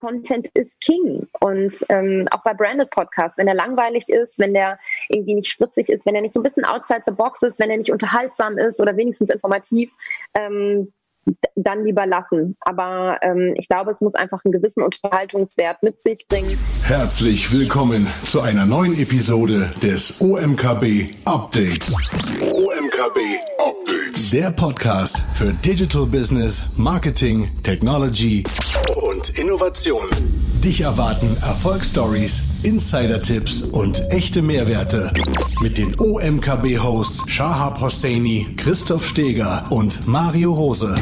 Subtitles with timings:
[0.00, 1.26] Content ist King.
[1.40, 5.88] Und ähm, auch bei Branded Podcasts, wenn er langweilig ist, wenn der irgendwie nicht spritzig
[5.88, 8.58] ist, wenn er nicht so ein bisschen outside the box ist, wenn er nicht unterhaltsam
[8.58, 9.92] ist oder wenigstens informativ,
[10.34, 10.92] ähm,
[11.56, 12.56] dann lieber lassen.
[12.60, 16.56] Aber ähm, ich glaube, es muss einfach einen gewissen Unterhaltungswert mit sich bringen.
[16.84, 21.94] Herzlich willkommen zu einer neuen Episode des OMKB Updates.
[22.40, 23.18] OMKB
[23.58, 24.30] Updates.
[24.30, 28.44] Der Podcast für Digital Business, Marketing, Technology
[29.16, 30.06] und Innovation.
[30.62, 35.10] Dich erwarten Erfolgsstories, Insider-Tipps und echte Mehrwerte
[35.62, 40.94] mit den OMKB-Hosts Shahab Hosseini, Christoph Steger und Mario Rose.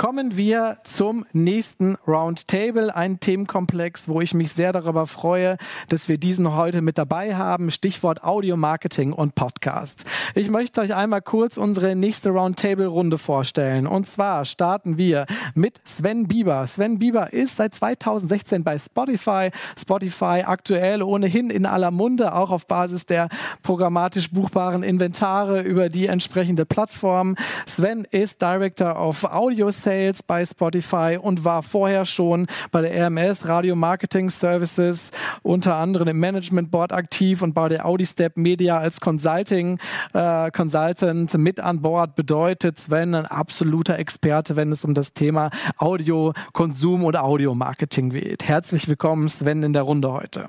[0.00, 5.58] Kommen wir zum nächsten Roundtable, ein Themenkomplex, wo ich mich sehr darüber freue,
[5.90, 7.70] dass wir diesen heute mit dabei haben.
[7.70, 10.04] Stichwort Audio Marketing und Podcasts.
[10.34, 13.86] Ich möchte euch einmal kurz unsere nächste Roundtable-Runde vorstellen.
[13.86, 16.66] Und zwar starten wir mit Sven Bieber.
[16.66, 19.50] Sven Bieber ist seit 2016 bei Spotify.
[19.78, 23.28] Spotify aktuell ohnehin in aller Munde, auch auf Basis der
[23.62, 27.36] programmatisch buchbaren Inventare über die entsprechende Plattform.
[27.66, 33.08] Sven ist Director of Audio Sales Sales bei Spotify und war vorher schon bei der
[33.08, 35.10] RMS Radio Marketing Services
[35.42, 39.80] unter anderem im Management Board aktiv und bei der Audistep Media als Consulting
[40.14, 45.50] äh, Consultant mit an Bord bedeutet Sven ein absoluter Experte, wenn es um das Thema
[45.78, 48.46] Audiokonsum und Audiomarketing geht.
[48.46, 50.46] Herzlich willkommen Sven in der Runde heute.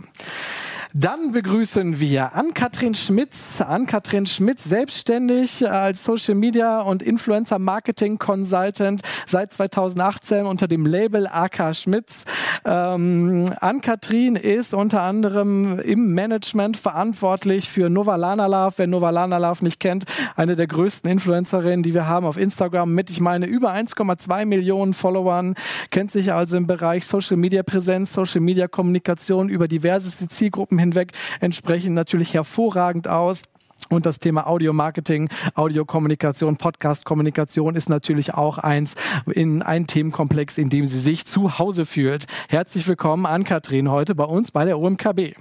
[0.93, 3.61] Dann begrüßen wir Ann-Kathrin Schmitz.
[3.61, 11.27] Ann-Kathrin Schmitz, selbstständig als Social Media und Influencer Marketing Consultant seit 2018 unter dem Label
[11.27, 12.25] AK Schmitz.
[12.65, 18.73] Ähm, Ann-Kathrin ist unter anderem im Management verantwortlich für Novalana Love.
[18.75, 20.03] Wer Novalana Love nicht kennt,
[20.35, 24.93] eine der größten Influencerinnen, die wir haben auf Instagram mit, ich meine, über 1,2 Millionen
[24.93, 25.55] Followern,
[25.89, 31.13] kennt sich also im Bereich Social Media Präsenz, Social Media Kommunikation über diverseste Zielgruppen hinweg
[31.39, 33.43] entsprechend natürlich hervorragend aus.
[33.89, 38.95] Und das Thema Audio-Marketing, Audiokommunikation, Podcast-Kommunikation ist natürlich auch eins
[39.33, 42.27] in ein Themenkomplex, in dem sie sich zu Hause fühlt.
[42.47, 45.33] Herzlich willkommen an Katrin heute bei uns bei der OMKB.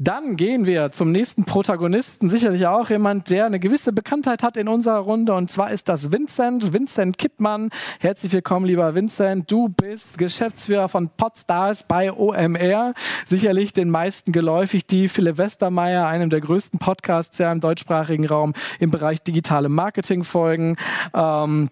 [0.00, 4.68] Dann gehen wir zum nächsten Protagonisten, sicherlich auch jemand, der eine gewisse Bekanntheit hat in
[4.68, 7.70] unserer Runde und zwar ist das Vincent, Vincent Kittmann.
[7.98, 9.50] Herzlich willkommen, lieber Vincent.
[9.50, 12.94] Du bist Geschäftsführer von Podstars bei OMR.
[13.26, 18.54] Sicherlich den meisten geläufig, die Philipp Westermeier, einem der größten Podcasts ja im deutschsprachigen Raum
[18.78, 20.76] im Bereich digitale Marketing folgen.
[21.12, 21.70] Ähm,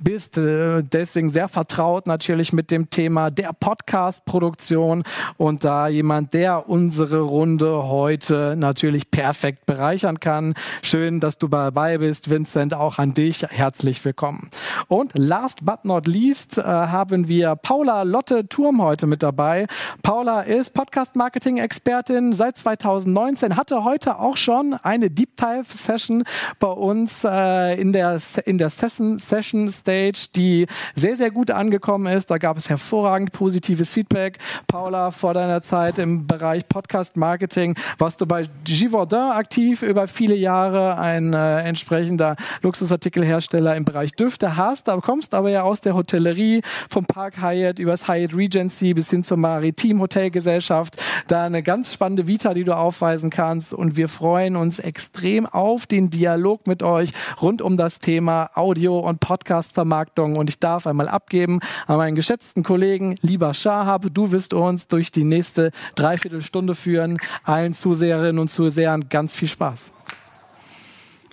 [0.00, 5.04] bist äh, deswegen sehr vertraut natürlich mit dem Thema der Podcast-Produktion
[5.36, 10.54] und da jemand, der unsere Runde heute natürlich perfekt bereichern kann.
[10.82, 13.42] Schön, dass du dabei bist, Vincent, auch an dich.
[13.48, 14.50] Herzlich willkommen.
[14.88, 19.66] Und last but not least äh, haben wir Paula Lotte Turm heute mit dabei.
[20.02, 26.24] Paula ist Podcast-Marketing-Expertin seit 2019, hatte heute auch schon eine Deep Dive-Session
[26.58, 32.12] bei uns äh, in der, in der Session, Session Stage, die sehr, sehr gut angekommen
[32.12, 32.30] ist.
[32.30, 34.38] Da gab es hervorragend positives Feedback.
[34.66, 40.34] Paula, vor deiner Zeit im Bereich Podcast Marketing warst du bei Givaudan aktiv über viele
[40.34, 45.94] Jahre, ein äh, entsprechender Luxusartikelhersteller im Bereich Düfte hast, aber kommst aber ja aus der
[45.94, 50.96] Hotellerie, vom Park Hyatt übers Hyatt Regency bis hin zur Maritim Hotelgesellschaft.
[51.28, 55.86] Da eine ganz spannende Vita, die du aufweisen kannst und wir freuen uns extrem auf
[55.86, 60.36] den Dialog mit euch rund um das Thema Audio und Podcast Podcast-Vermarktung.
[60.36, 65.10] Und ich darf einmal abgeben an meinen geschätzten Kollegen, lieber Schahab, du wirst uns durch
[65.10, 67.18] die nächste Dreiviertelstunde führen.
[67.44, 69.92] Allen Zuseherinnen und Zusehern ganz viel Spaß.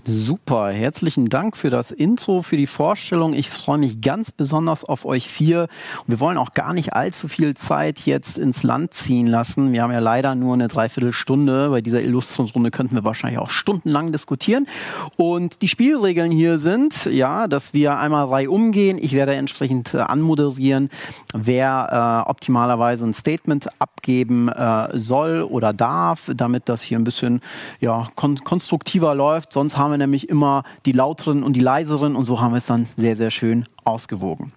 [0.06, 3.34] Super, herzlichen Dank für das Intro, für die Vorstellung.
[3.34, 5.69] Ich freue mich ganz besonders auf euch vier.
[6.08, 9.72] Wir wollen auch gar nicht allzu viel Zeit jetzt ins Land ziehen lassen.
[9.72, 11.69] Wir haben ja leider nur eine Dreiviertelstunde.
[11.69, 14.68] Bei dieser Illustrationsrunde könnten wir wahrscheinlich auch stundenlang diskutieren.
[15.16, 18.97] Und die Spielregeln hier sind, ja, dass wir einmal Reihe umgehen.
[19.02, 20.90] Ich werde entsprechend äh, anmoderieren,
[21.34, 27.40] wer äh, optimalerweise ein Statement abgeben äh, soll oder darf, damit das hier ein bisschen
[27.79, 29.53] ja, kon konstruktiver läuft.
[29.53, 32.66] Sonst haben wir nämlich immer die lauteren und die leiseren und so haben wir es
[32.66, 34.51] dann sehr, sehr schön ausgewogen.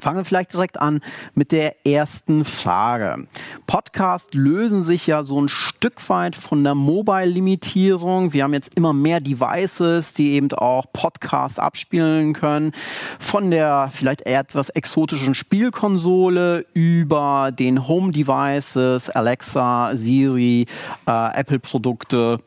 [0.00, 1.00] Fangen wir vielleicht direkt an
[1.34, 3.26] mit der ersten Frage.
[3.66, 8.32] Podcasts lösen sich ja so ein Stück weit von der Mobile-Limitierung.
[8.32, 12.72] Wir haben jetzt immer mehr Devices, die eben auch Podcasts abspielen können.
[13.18, 20.64] Von der vielleicht etwas exotischen Spielkonsole über den Home-Devices, Alexa, Siri,
[21.06, 22.40] äh, Apple-Produkte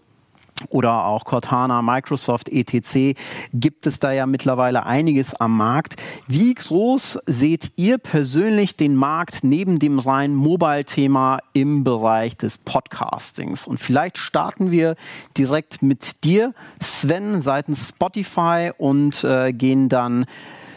[0.70, 3.18] oder auch Cortana, Microsoft, etc.
[3.54, 5.96] gibt es da ja mittlerweile einiges am Markt.
[6.28, 13.68] Wie groß seht ihr persönlich den Markt neben dem reinen Mobile-Thema im Bereich des Podcastings?
[13.68, 14.96] Und vielleicht starten wir
[15.38, 20.26] direkt mit dir, Sven, seitens Spotify und äh, gehen dann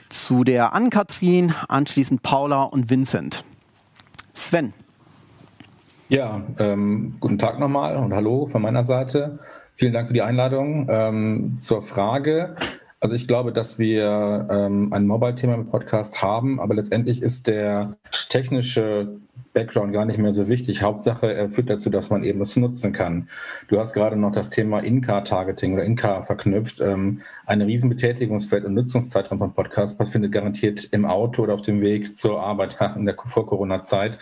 [0.09, 3.45] zu der Ann-Kathrin, anschließend Paula und Vincent.
[4.35, 4.73] Sven.
[6.09, 9.39] Ja, ähm, guten Tag nochmal und hallo von meiner Seite.
[9.79, 10.89] Vielen Dank für die Einladung.
[10.91, 12.57] Ähm, zur Frage.
[12.99, 17.95] Also ich glaube, dass wir ähm, ein Mobile-Thema im Podcast haben, aber letztendlich ist der
[18.29, 19.21] technische
[19.59, 20.83] Background gar nicht mehr so wichtig.
[20.83, 23.29] Hauptsache, er führt dazu, dass man eben es nutzen kann.
[23.67, 26.81] Du hast gerade noch das Thema In-Car-Targeting oder In-Car verknüpft.
[26.81, 32.15] Ähm, ein Riesenbetätigungsfeld und Nutzungszeitraum von Podcasts findet garantiert im Auto oder auf dem Weg
[32.15, 34.19] zur Arbeit in der Vor-Corona-Zeit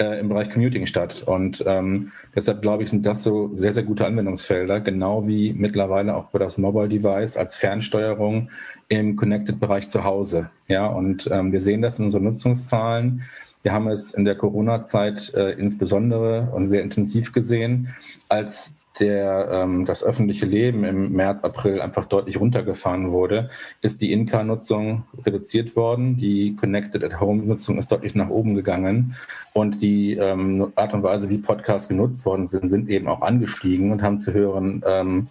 [0.00, 1.24] äh, im Bereich Commuting statt.
[1.26, 6.14] Und ähm, deshalb glaube ich, sind das so sehr, sehr gute Anwendungsfelder, genau wie mittlerweile
[6.14, 8.50] auch für das Mobile Device als Fernsteuerung
[8.86, 10.48] im Connected-Bereich zu Hause.
[10.68, 13.22] Ja, und ähm, wir sehen das in unseren Nutzungszahlen.
[13.66, 17.96] Wir haben es in der Corona-Zeit äh, insbesondere und sehr intensiv gesehen,
[18.28, 24.12] als der, ähm, das öffentliche Leben im März, April einfach deutlich runtergefahren wurde, ist die
[24.12, 26.16] In-Car-Nutzung reduziert worden.
[26.16, 29.16] Die Connected-at-Home-Nutzung ist deutlich nach oben gegangen
[29.52, 33.90] und die ähm, Art und Weise, wie Podcasts genutzt worden sind, sind eben auch angestiegen
[33.90, 35.26] und haben zu höheren ähm,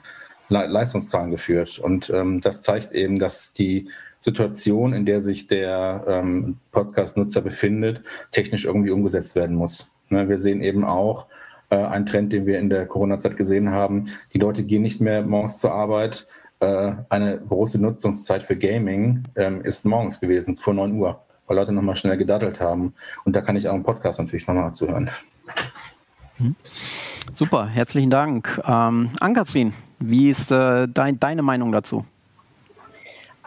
[0.50, 1.80] Leistungszahlen geführt.
[1.80, 3.88] Und ähm, das zeigt eben, dass die
[4.26, 8.02] Situation, in der sich der ähm, Podcast-Nutzer befindet,
[8.32, 9.94] technisch irgendwie umgesetzt werden muss.
[10.10, 11.28] Ne, wir sehen eben auch
[11.70, 14.08] äh, einen Trend, den wir in der Corona-Zeit gesehen haben.
[14.34, 16.26] Die Leute gehen nicht mehr morgens zur Arbeit.
[16.60, 21.72] Äh, eine große Nutzungszeit für Gaming ähm, ist morgens gewesen, vor 9 Uhr, weil Leute
[21.72, 22.96] nochmal schnell gedattelt haben.
[23.26, 25.12] Und da kann ich auch im Podcast natürlich nochmal zuhören.
[26.38, 26.56] Hm.
[27.32, 28.60] Super, herzlichen Dank.
[28.68, 32.06] Ähm, Ann-Kathrin, wie ist äh, dein, deine Meinung dazu?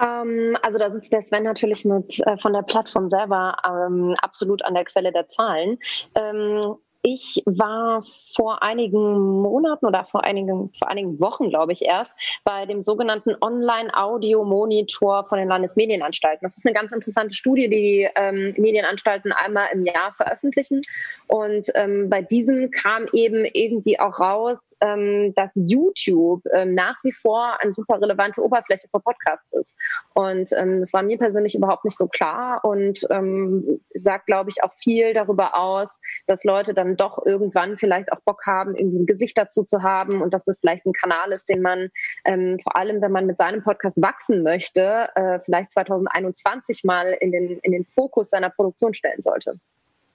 [0.01, 4.65] Ähm, also da sitzt der Sven natürlich mit äh, von der Plattform selber ähm, absolut
[4.65, 5.79] an der Quelle der Zahlen.
[6.15, 8.03] Ähm, ich war
[8.35, 12.13] vor einigen Monaten oder vor einigen, vor einigen Wochen, glaube ich, erst
[12.45, 16.41] bei dem sogenannten Online-Audio-Monitor von den Landesmedienanstalten.
[16.43, 20.81] Das ist eine ganz interessante Studie, die die ähm, Medienanstalten einmal im Jahr veröffentlichen.
[21.27, 27.13] Und ähm, bei diesem kam eben irgendwie auch raus, ähm, dass YouTube ähm, nach wie
[27.13, 29.75] vor eine super relevante Oberfläche für Podcasts ist.
[30.15, 34.63] Und ähm, das war mir persönlich überhaupt nicht so klar und ähm, sagt, glaube ich,
[34.63, 39.07] auch viel darüber aus, dass Leute dann doch irgendwann vielleicht auch Bock haben, irgendwie ein
[39.07, 41.91] Gesicht dazu zu haben und dass das vielleicht ein Kanal ist, den man
[42.25, 47.31] ähm, vor allem, wenn man mit seinem Podcast wachsen möchte, äh, vielleicht 2021 mal in
[47.31, 49.59] den, in den Fokus seiner Produktion stellen sollte.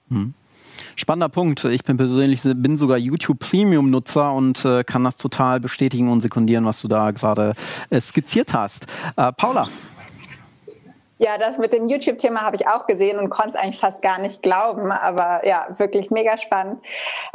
[0.08, 0.34] Hm.
[0.96, 1.64] Spannender Punkt.
[1.64, 6.20] Ich bin persönlich bin sogar YouTube Premium Nutzer und äh, kann das total bestätigen und
[6.20, 7.54] sekundieren, was du da gerade
[7.90, 8.86] äh, skizziert hast.
[9.16, 9.68] Äh, Paula.
[11.16, 14.18] Ja, das mit dem YouTube-Thema habe ich auch gesehen und konnte es eigentlich fast gar
[14.18, 16.84] nicht glauben, aber ja, wirklich mega spannend.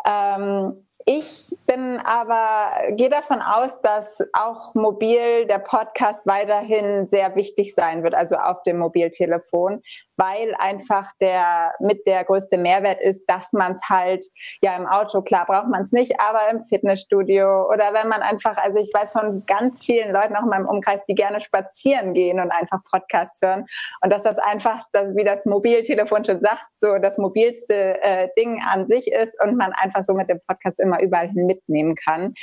[0.05, 7.73] Ähm, ich bin aber, gehe davon aus, dass auch mobil der Podcast weiterhin sehr wichtig
[7.73, 9.81] sein wird, also auf dem Mobiltelefon,
[10.17, 14.25] weil einfach der mit der größte Mehrwert ist, dass man es halt
[14.61, 18.57] ja im Auto, klar braucht man es nicht, aber im Fitnessstudio oder wenn man einfach,
[18.57, 22.39] also ich weiß von ganz vielen Leuten auch in meinem Umkreis, die gerne spazieren gehen
[22.39, 23.65] und einfach Podcasts hören
[24.01, 24.85] und dass das einfach,
[25.15, 29.71] wie das Mobiltelefon schon sagt, so das mobilste äh, Ding an sich ist und man
[29.73, 32.33] einfach so mit dem Podcast immer überall hin mitnehmen kann.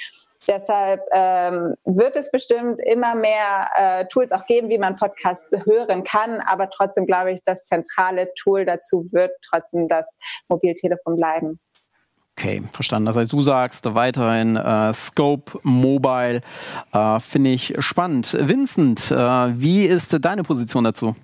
[0.48, 6.04] Deshalb ähm, wird es bestimmt immer mehr äh, Tools auch geben, wie man Podcasts hören
[6.04, 6.40] kann.
[6.40, 11.58] Aber trotzdem glaube ich, das zentrale Tool dazu wird trotzdem das Mobiltelefon bleiben.
[12.38, 13.06] Okay, verstanden.
[13.06, 16.42] Das heißt, du sagst weiterhin äh, Scope Mobile.
[16.92, 18.36] Äh, Finde ich spannend.
[18.38, 21.16] Vincent, äh, wie ist deine Position dazu?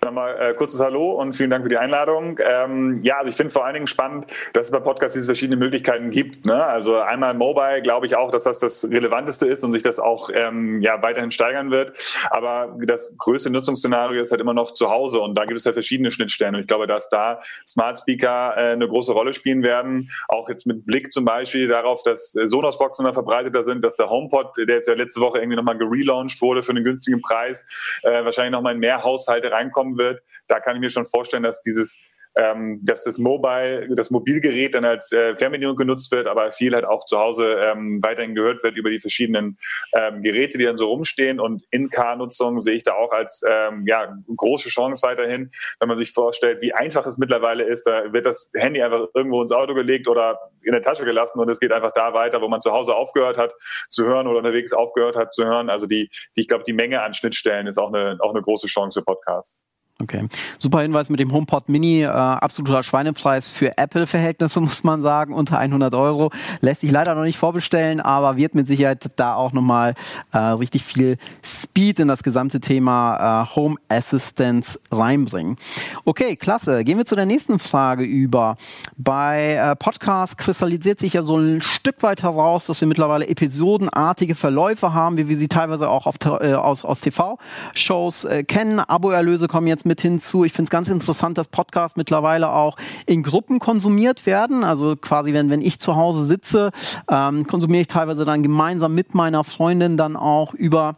[0.00, 2.38] Nochmal äh, kurzes Hallo und vielen Dank für die Einladung.
[2.40, 5.58] Ähm, ja, also ich finde vor allen Dingen spannend, dass es bei Podcasts diese verschiedenen
[5.58, 6.46] Möglichkeiten gibt.
[6.46, 6.64] Ne?
[6.64, 10.30] Also einmal Mobile glaube ich auch, dass das das Relevanteste ist und sich das auch
[10.32, 11.98] ähm, ja, weiterhin steigern wird.
[12.30, 15.72] Aber das größte Nutzungsszenario ist halt immer noch zu Hause und da gibt es ja
[15.72, 16.54] verschiedene Schnittstellen.
[16.54, 20.12] Und ich glaube, dass da Smart Speaker äh, eine große Rolle spielen werden.
[20.28, 24.58] Auch jetzt mit Blick zum Beispiel darauf, dass Sonos-Boxen immer verbreiteter sind, dass der HomePod,
[24.58, 27.66] der jetzt ja letzte Woche irgendwie nochmal gelauncht wurde für einen günstigen Preis,
[28.04, 31.42] äh, wahrscheinlich nochmal in mehr Haushalte reinkommen kommen wird, da kann ich mir schon vorstellen,
[31.42, 31.98] dass dieses
[32.38, 36.84] ähm, dass das Mobile, das Mobilgerät dann als äh, Fernbedienung genutzt wird, aber viel halt
[36.84, 39.58] auch zu Hause ähm, weiterhin gehört wird über die verschiedenen
[39.92, 41.40] ähm, Geräte, die dann so rumstehen.
[41.40, 46.12] Und In-Car-Nutzung sehe ich da auch als ähm, ja, große Chance weiterhin, wenn man sich
[46.12, 47.84] vorstellt, wie einfach es mittlerweile ist.
[47.86, 51.48] Da wird das Handy einfach irgendwo ins Auto gelegt oder in der Tasche gelassen und
[51.48, 53.54] es geht einfach da weiter, wo man zu Hause aufgehört hat
[53.88, 55.70] zu hören oder unterwegs aufgehört hat zu hören.
[55.70, 58.68] Also die, die ich glaube, die Menge an Schnittstellen ist auch eine, auch eine große
[58.68, 59.60] Chance für Podcasts.
[60.00, 60.28] Okay.
[60.58, 62.02] Super Hinweis mit dem HomePod Mini.
[62.02, 65.34] Äh, absoluter Schweinepreis für Apple-Verhältnisse, muss man sagen.
[65.34, 66.30] Unter 100 Euro.
[66.60, 69.94] Lässt sich leider noch nicht vorbestellen, aber wird mit Sicherheit da auch nochmal
[70.32, 75.56] äh, richtig viel Speed in das gesamte Thema äh, Home Assistance reinbringen.
[76.04, 76.84] Okay, klasse.
[76.84, 78.56] Gehen wir zu der nächsten Frage über.
[78.96, 84.36] Bei äh, Podcasts kristallisiert sich ja so ein Stück weit heraus, dass wir mittlerweile episodenartige
[84.36, 88.78] Verläufe haben, wie wir sie teilweise auch auf, äh, aus, aus TV-Shows äh, kennen.
[88.78, 90.44] Abo-Erlöse kommen jetzt mit hinzu.
[90.44, 92.76] Ich finde es ganz interessant, dass Podcasts mittlerweile auch
[93.06, 94.62] in Gruppen konsumiert werden.
[94.62, 96.70] Also quasi, wenn, wenn ich zu Hause sitze,
[97.10, 100.94] ähm, konsumiere ich teilweise dann gemeinsam mit meiner Freundin dann auch über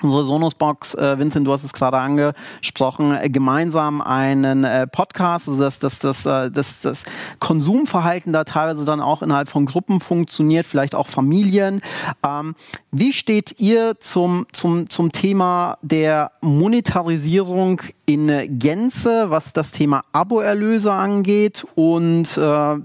[0.00, 5.60] unsere Sonos-Box, äh, Vincent, du hast es gerade angesprochen, äh, gemeinsam einen äh, Podcast, also
[5.60, 7.04] dass das, das, äh, das, das
[7.38, 11.80] Konsumverhalten da teilweise dann auch innerhalb von Gruppen funktioniert, vielleicht auch Familien.
[12.26, 12.54] Ähm,
[12.94, 20.92] wie steht ihr zum, zum, zum Thema der Monetarisierung in Gänze, was das Thema Abo-Erlöse
[20.92, 21.64] angeht?
[21.74, 22.76] Und äh,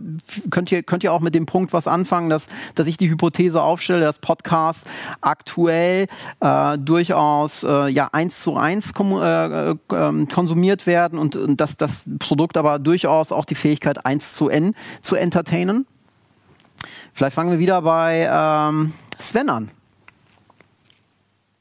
[0.49, 2.43] könnt, ihr, könnt ihr auch mit dem Punkt was anfangen, dass,
[2.75, 4.81] dass ich die Hypothese aufstelle, dass Podcasts
[5.19, 6.07] aktuell
[6.39, 12.05] äh, durchaus äh, ja eins zu eins äh, ähm, konsumiert werden und, und dass das
[12.19, 15.85] Produkt aber durchaus auch die Fähigkeit eins zu n zu entertainen?
[17.11, 19.71] Vielleicht fangen wir wieder bei ähm, Sven an.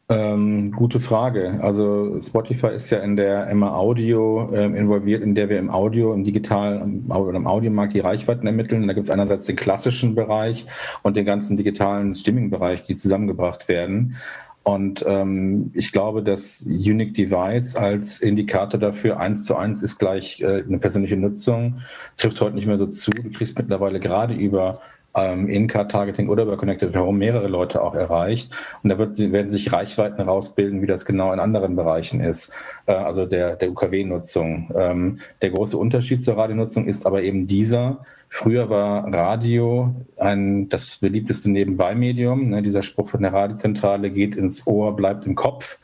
[0.08, 1.58] Ähm, gute Frage.
[1.62, 6.14] Also Spotify ist ja in der Emma Audio ähm, involviert, in der wir im Audio,
[6.14, 8.82] im digitalen oder im Audiomarkt die Reichweiten ermitteln.
[8.82, 10.66] Und da gibt es einerseits den klassischen Bereich
[11.02, 14.16] und den ganzen digitalen Streaming-Bereich, die zusammengebracht werden.
[14.62, 20.40] Und ähm, ich glaube, das Unique Device als Indikator dafür eins zu eins ist gleich
[20.40, 21.80] äh, eine persönliche Nutzung,
[22.16, 23.10] trifft heute nicht mehr so zu.
[23.10, 24.80] Du kriegst mittlerweile gerade über
[25.16, 28.50] ähm, In-Car-Targeting oder über Connected Home mehrere Leute auch erreicht.
[28.82, 32.52] Und da wird, werden sich Reichweiten herausbilden, wie das genau in anderen Bereichen ist,
[32.86, 34.70] äh, also der, der UKW-Nutzung.
[34.76, 38.04] Ähm, der große Unterschied zur Radionutzung ist aber eben dieser.
[38.28, 42.50] Früher war Radio ein, das beliebteste Nebenbei-Medium.
[42.50, 45.78] Ne, dieser Spruch von der Radiozentrale geht ins Ohr, bleibt im Kopf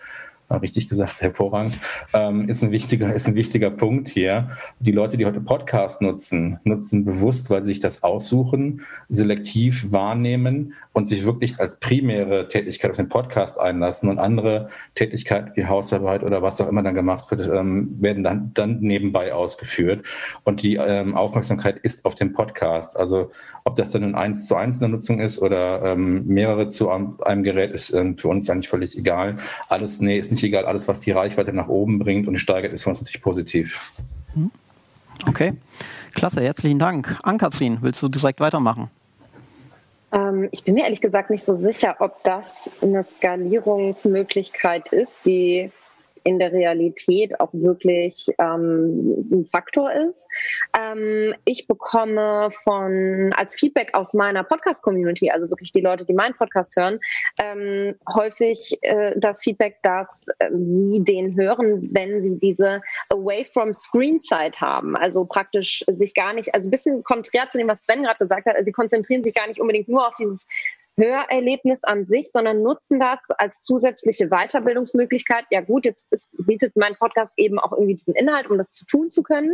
[0.57, 1.79] richtig gesagt, hervorragend,
[2.13, 4.51] ähm, ist, ein wichtiger, ist ein wichtiger Punkt hier.
[4.81, 10.75] Die Leute, die heute Podcast nutzen, nutzen bewusst, weil sie sich das aussuchen, selektiv wahrnehmen
[10.93, 16.23] und sich wirklich als primäre Tätigkeit auf den Podcast einlassen und andere Tätigkeiten wie Hausarbeit
[16.23, 20.05] oder was auch immer dann gemacht wird, ähm, werden dann, dann nebenbei ausgeführt.
[20.45, 22.97] Und die ähm, Aufmerksamkeit ist auf dem Podcast.
[22.97, 23.31] Also
[23.65, 26.91] ob das dann ein eins zu eins in der Nutzung ist oder ähm, mehrere zu
[26.91, 29.37] einem Gerät, ist ähm, für uns eigentlich völlig egal.
[29.69, 30.67] Alles, nee, ist nicht egal.
[30.67, 33.93] Alles, was die Reichweite nach oben bringt und steigert, ist für uns natürlich positiv.
[34.35, 34.51] Hm.
[35.29, 35.53] Okay,
[36.15, 37.19] klasse, herzlichen Dank.
[37.23, 38.91] Ann-Kathrin, willst du direkt weitermachen?
[40.13, 45.71] Ähm, ich bin mir ehrlich gesagt nicht so sicher, ob das eine Skalierungsmöglichkeit ist, die
[46.25, 50.27] in der Realität auch wirklich ähm, ein Faktor ist.
[50.79, 56.35] Ähm, ich bekomme von als Feedback aus meiner Podcast-Community, also wirklich die Leute, die meinen
[56.35, 56.99] Podcast hören,
[57.39, 63.73] ähm, häufig äh, das Feedback, dass äh, sie den hören, wenn sie diese Away from
[63.73, 64.97] Screen Zeit haben.
[64.97, 68.47] Also praktisch sich gar nicht, also ein bisschen konträr zu dem, was Sven gerade gesagt
[68.47, 70.47] hat, also sie konzentrieren sich gar nicht unbedingt nur auf dieses
[70.99, 75.45] Hörerlebnis an sich, sondern nutzen das als zusätzliche Weiterbildungsmöglichkeit.
[75.51, 78.85] Ja gut, jetzt ist, bietet mein Podcast eben auch irgendwie diesen Inhalt, um das zu
[78.87, 79.53] tun zu können.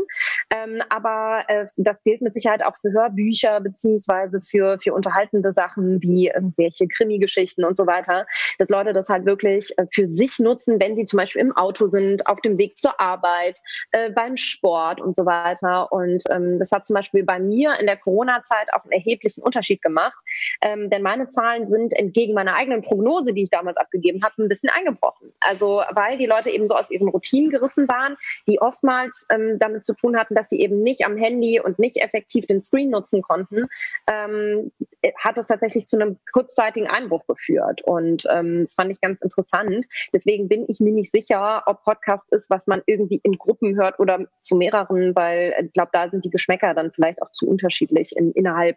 [0.50, 6.02] Ähm, aber äh, das gilt mit Sicherheit auch für Hörbücher beziehungsweise für, für unterhaltende Sachen
[6.02, 8.26] wie irgendwelche Krimi-Geschichten und so weiter,
[8.59, 11.87] dass Leute das halt wirklich äh, für sich nutzen, wenn sie zum Beispiel im Auto
[11.87, 13.61] sind, auf dem Weg zur Arbeit,
[13.92, 15.92] äh, beim Sport und so weiter.
[15.92, 19.83] Und ähm, das hat zum Beispiel bei mir in der Corona-Zeit auch einen erheblichen Unterschied
[19.83, 20.16] gemacht,
[20.62, 24.49] ähm, denn meine Zahlen sind entgegen meiner eigenen Prognose, die ich damals abgegeben habe, ein
[24.49, 25.33] bisschen eingebrochen.
[25.41, 28.17] Also weil die Leute eben so aus ihren Routinen gerissen waren,
[28.47, 31.99] die oftmals ähm, damit zu tun hatten, dass sie eben nicht am Handy und nicht
[31.99, 33.67] effektiv den Screen nutzen konnten,
[34.07, 34.73] ähm,
[35.19, 37.81] hat das tatsächlich zu einem kurzzeitigen Einbruch geführt.
[37.85, 39.87] Und ähm, das fand ich ganz interessant.
[40.12, 43.99] Deswegen bin ich mir nicht sicher, ob Podcast ist, was man irgendwie in Gruppen hört
[44.00, 48.12] oder zu mehreren, weil ich glaube, da sind die Geschmäcker dann vielleicht auch zu unterschiedlich
[48.17, 48.76] in, innerhalb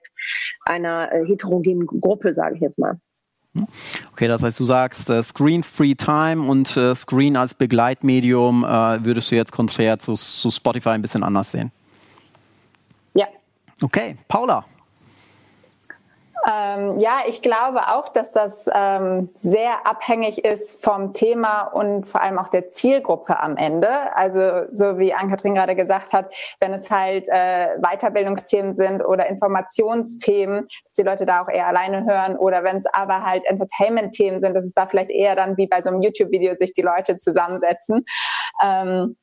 [0.65, 2.99] einer äh, heterogenen Gruppe, sage ich jetzt mal.
[4.13, 9.03] Okay, das heißt, du sagst äh, Screen Free Time und äh, Screen als Begleitmedium äh,
[9.03, 11.71] würdest du jetzt konträr zu, zu Spotify ein bisschen anders sehen?
[13.81, 14.63] Okay, Paula.
[16.49, 22.21] Ähm, ja, ich glaube auch, dass das ähm, sehr abhängig ist vom Thema und vor
[22.21, 23.89] allem auch der Zielgruppe am Ende.
[24.15, 30.67] Also so wie Ann-Kathrin gerade gesagt hat, wenn es halt äh, Weiterbildungsthemen sind oder Informationsthemen,
[30.85, 34.55] dass die Leute da auch eher alleine hören oder wenn es aber halt Entertainment-Themen sind,
[34.55, 38.03] dass es da vielleicht eher dann wie bei so einem YouTube-Video sich die Leute zusammensetzen.
[38.63, 39.15] Ähm,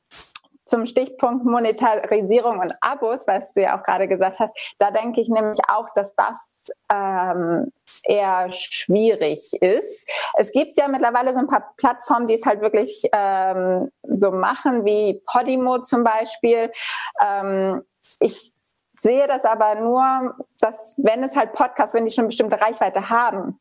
[0.69, 5.29] zum Stichpunkt Monetarisierung und Abos, was du ja auch gerade gesagt hast, da denke ich
[5.29, 7.71] nämlich auch, dass das ähm,
[8.03, 10.07] eher schwierig ist.
[10.35, 14.85] Es gibt ja mittlerweile so ein paar Plattformen, die es halt wirklich ähm, so machen,
[14.85, 16.71] wie Podimo zum Beispiel.
[17.21, 17.83] Ähm,
[18.19, 18.53] ich
[18.93, 23.59] sehe das aber nur, dass wenn es halt Podcasts, wenn die schon bestimmte Reichweite haben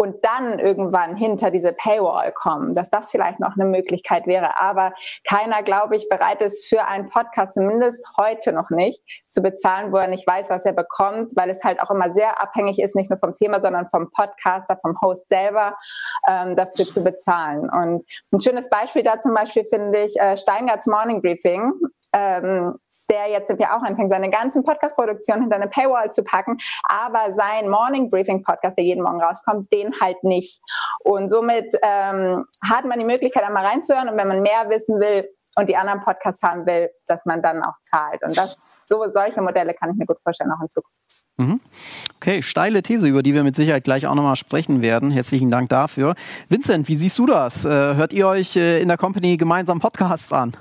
[0.00, 4.58] und dann irgendwann hinter diese Paywall kommen, dass das vielleicht noch eine Möglichkeit wäre.
[4.58, 4.94] Aber
[5.28, 9.98] keiner, glaube ich, bereit ist für einen Podcast, zumindest heute noch nicht, zu bezahlen, wo
[9.98, 13.10] er nicht weiß, was er bekommt, weil es halt auch immer sehr abhängig ist, nicht
[13.10, 15.76] nur vom Thema, sondern vom Podcaster, vom Host selber,
[16.26, 17.68] ähm, dafür zu bezahlen.
[17.68, 21.74] Und ein schönes Beispiel da zum Beispiel finde ich äh, Steingarts Morning Briefing.
[22.14, 22.78] Ähm,
[23.10, 27.68] der jetzt ja auch anfängt, seine ganzen Podcast-Produktionen hinter eine Paywall zu packen, aber sein
[27.68, 30.60] Morning Briefing Podcast, der jeden Morgen rauskommt, den halt nicht.
[31.00, 35.28] Und somit ähm, hat man die Möglichkeit, einmal reinzuhören und wenn man mehr wissen will
[35.56, 38.22] und die anderen Podcasts haben will, dass man dann auch zahlt.
[38.22, 40.96] Und das, so solche Modelle kann ich mir gut vorstellen, auch in Zukunft.
[41.36, 41.60] Mhm.
[42.16, 45.10] Okay, steile These, über die wir mit Sicherheit gleich auch nochmal sprechen werden.
[45.10, 46.14] Herzlichen Dank dafür.
[46.48, 47.64] Vincent, wie siehst du das?
[47.64, 50.54] Äh, hört ihr euch äh, in der Company gemeinsam Podcasts an?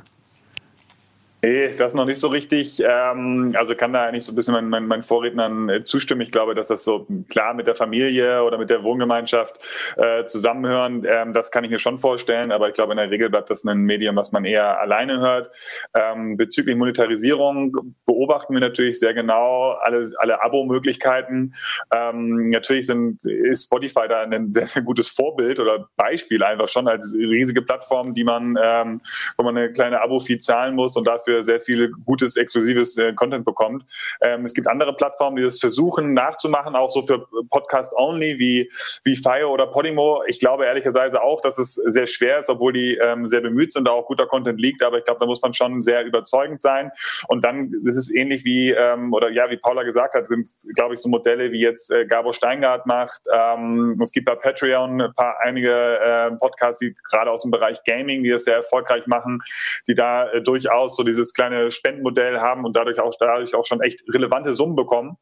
[1.41, 2.83] Nee, das noch nicht so richtig.
[2.85, 6.19] Ähm, also kann da eigentlich so ein bisschen meinen mein, mein Vorrednern äh, zustimmen.
[6.19, 9.55] Ich glaube, dass das so klar mit der Familie oder mit der Wohngemeinschaft
[9.95, 12.51] äh, zusammenhören, ähm, das kann ich mir schon vorstellen.
[12.51, 15.55] Aber ich glaube, in der Regel bleibt das ein Medium, was man eher alleine hört.
[15.97, 21.53] Ähm, bezüglich Monetarisierung beobachten wir natürlich sehr genau alle, alle Abo-Möglichkeiten.
[21.91, 27.15] Natürlich sind, ist Spotify da ein sehr, sehr gutes Vorbild oder Beispiel einfach schon als
[27.15, 31.59] riesige Plattform, die man, wo man eine kleine Abo-Fee zahlen muss und dafür dafür sehr
[31.59, 33.85] viel gutes, exklusives äh, Content bekommt.
[34.21, 38.71] Ähm, es gibt andere Plattformen, die das versuchen nachzumachen, auch so für Podcast-Only wie,
[39.03, 40.23] wie Fire oder Podimo.
[40.27, 43.87] Ich glaube ehrlicherweise auch, dass es sehr schwer ist, obwohl die ähm, sehr bemüht sind,
[43.87, 44.83] da auch guter Content liegt.
[44.83, 46.91] Aber ich glaube, da muss man schon sehr überzeugend sein.
[47.27, 50.93] Und dann ist es ähnlich wie, ähm, oder ja, wie Paula gesagt hat, sind, glaube
[50.93, 53.21] ich, so Modelle wie jetzt äh, Gabo Steingart macht.
[53.33, 57.83] Ähm, es gibt bei Patreon ein paar einige äh, Podcasts, die gerade aus dem Bereich
[57.83, 59.41] Gaming, die es sehr erfolgreich machen,
[59.87, 63.65] die da äh, durchaus so diese dieses kleine Spendenmodell haben und dadurch auch, dadurch auch
[63.65, 65.17] schon echt relevante Summen bekommen.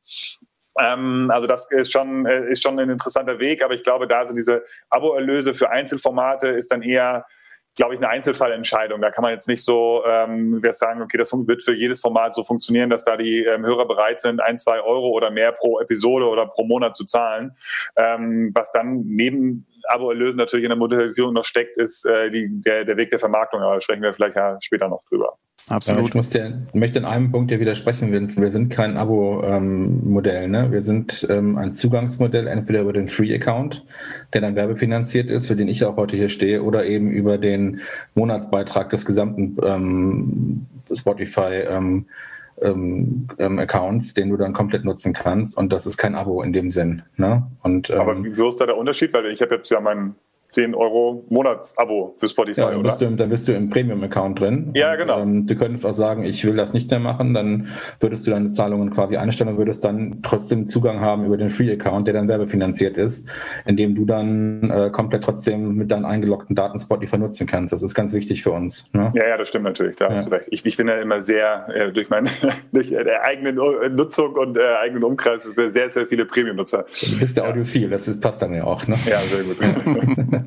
[0.79, 4.27] Ähm, also das ist schon, äh, ist schon ein interessanter Weg, aber ich glaube, da
[4.27, 7.25] sind diese Abo-Erlöse für Einzelformate ist dann eher
[7.77, 8.99] glaube ich, eine Einzelfallentscheidung.
[9.01, 12.43] Da kann man jetzt nicht so ähm, sagen, okay, das wird für jedes Format so
[12.43, 16.27] funktionieren, dass da die ähm, Hörer bereit sind, ein, zwei Euro oder mehr pro Episode
[16.27, 17.55] oder pro Monat zu zahlen.
[17.95, 22.83] Ähm, was dann neben Abo-Erlösen natürlich in der Monetisierung noch steckt, ist äh, die, der,
[22.83, 23.62] der Weg der Vermarktung.
[23.62, 25.38] Aber da sprechen wir vielleicht ja später noch drüber.
[25.69, 26.01] Absolut.
[26.01, 28.41] Ja, ich muss dir, möchte in einem Punkt dir widersprechen, Vincent.
[28.41, 30.43] Wir sind kein Abo-Modell.
[30.45, 30.71] Ähm, ne?
[30.71, 33.84] Wir sind ähm, ein Zugangsmodell, entweder über den Free-Account,
[34.34, 37.82] der dann werbefinanziert ist, für den ich auch heute hier stehe, oder eben über den
[38.15, 42.06] Monatsbeitrag des gesamten ähm, Spotify ähm,
[42.62, 43.67] ähm, ähm,
[44.15, 45.58] den du dann komplett nutzen kannst.
[45.58, 47.03] Und das ist kein Abo in dem Sinn.
[47.17, 47.45] Ne?
[47.62, 49.13] Und, Aber wie ist da der Unterschied?
[49.13, 50.15] Weil ich habe jetzt ja meinen
[50.57, 53.11] 10 Euro Monatsabo für Spotify, ja, dann bist oder?
[53.11, 54.71] Du, dann bist du im Premium-Account drin.
[54.73, 55.19] Ja, und, genau.
[55.19, 57.67] Ähm, du könntest auch sagen, ich will das nicht mehr machen, dann
[57.99, 62.07] würdest du deine Zahlungen quasi einstellen und würdest dann trotzdem Zugang haben über den Free-Account,
[62.07, 63.29] der dann werbefinanziert ist,
[63.67, 67.71] indem du dann äh, komplett trotzdem mit deinen eingeloggten Daten Spotify nutzen kannst.
[67.71, 68.91] Das ist ganz wichtig für uns.
[68.93, 69.13] Ne?
[69.13, 70.15] Ja, ja, das stimmt natürlich, da ja.
[70.15, 70.47] hast du recht.
[70.49, 72.31] Ich, ich bin ja immer sehr äh, durch meine
[72.73, 76.83] durch äh, eigene Nutzung und äh, eigenen Umkreis sehr, sehr viele Premium-Nutzer.
[77.11, 78.87] Du bist der Audiophil, das ist, passt dann ja auch.
[78.87, 78.95] Ne?
[79.05, 79.57] Ja, sehr gut.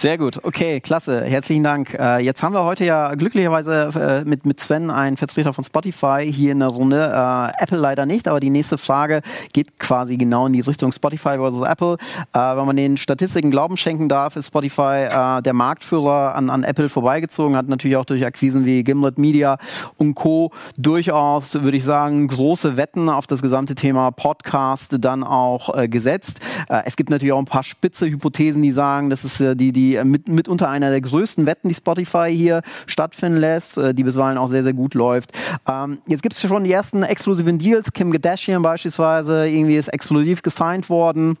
[0.00, 1.92] Sehr gut, okay, klasse, herzlichen Dank.
[1.92, 6.32] Äh, jetzt haben wir heute ja glücklicherweise äh, mit, mit Sven einen Vertreter von Spotify
[6.32, 7.02] hier in der Runde.
[7.02, 11.38] Äh, Apple leider nicht, aber die nächste Frage geht quasi genau in die Richtung Spotify
[11.38, 11.96] versus Apple.
[12.32, 16.62] Äh, wenn man den Statistiken Glauben schenken darf, ist Spotify äh, der Marktführer an, an
[16.62, 19.58] Apple vorbeigezogen, hat natürlich auch durch Akquisen wie Gimlet Media
[19.96, 20.52] und Co.
[20.76, 26.38] durchaus, würde ich sagen, große Wetten auf das gesamte Thema Podcast dann auch äh, gesetzt.
[26.68, 30.04] es gibt natürlich auch ein paar spitze Hypothesen, die sagen, das ist die, die äh,
[30.04, 34.48] mit, mitunter einer der größten Wetten, die Spotify hier stattfinden lässt, äh, die bisweilen auch
[34.48, 35.32] sehr, sehr gut läuft.
[35.68, 37.92] Ähm, jetzt gibt es schon die ersten exklusiven Deals.
[37.92, 41.36] Kim Kardashian beispielsweise, irgendwie ist exklusiv gesigned worden.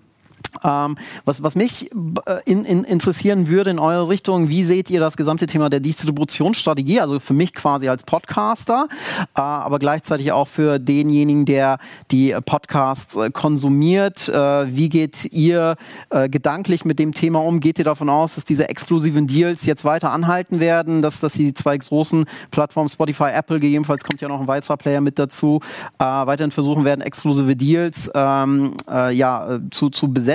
[0.64, 1.90] Ähm, was, was mich
[2.26, 5.80] äh, in, in interessieren würde in eure Richtung, wie seht ihr das gesamte Thema der
[5.80, 7.00] Distributionsstrategie?
[7.00, 8.88] Also für mich quasi als Podcaster,
[9.36, 11.78] äh, aber gleichzeitig auch für denjenigen, der
[12.10, 14.28] die Podcasts äh, konsumiert.
[14.28, 15.76] Äh, wie geht ihr
[16.10, 17.60] äh, gedanklich mit dem Thema um?
[17.60, 21.54] Geht ihr davon aus, dass diese exklusiven Deals jetzt weiter anhalten werden, dass, dass die
[21.54, 25.60] zwei großen Plattformen Spotify, Apple, gegebenenfalls kommt ja noch ein weiterer Player mit dazu,
[25.98, 30.27] äh, weiterhin versuchen werden, exklusive Deals ähm, ja, zu, zu besetzen?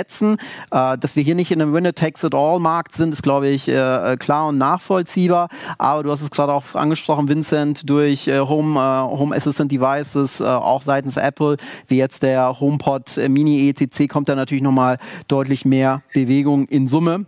[0.70, 5.48] Dass wir hier nicht in einem Winner-Takes-it-all-Markt sind, ist, glaube ich, klar und nachvollziehbar.
[5.78, 11.16] Aber du hast es gerade auch angesprochen, Vincent, durch Home, Home Assistant Devices, auch seitens
[11.16, 11.56] Apple,
[11.88, 17.26] wie jetzt der HomePod Mini ECC, kommt da natürlich nochmal deutlich mehr Bewegung in Summe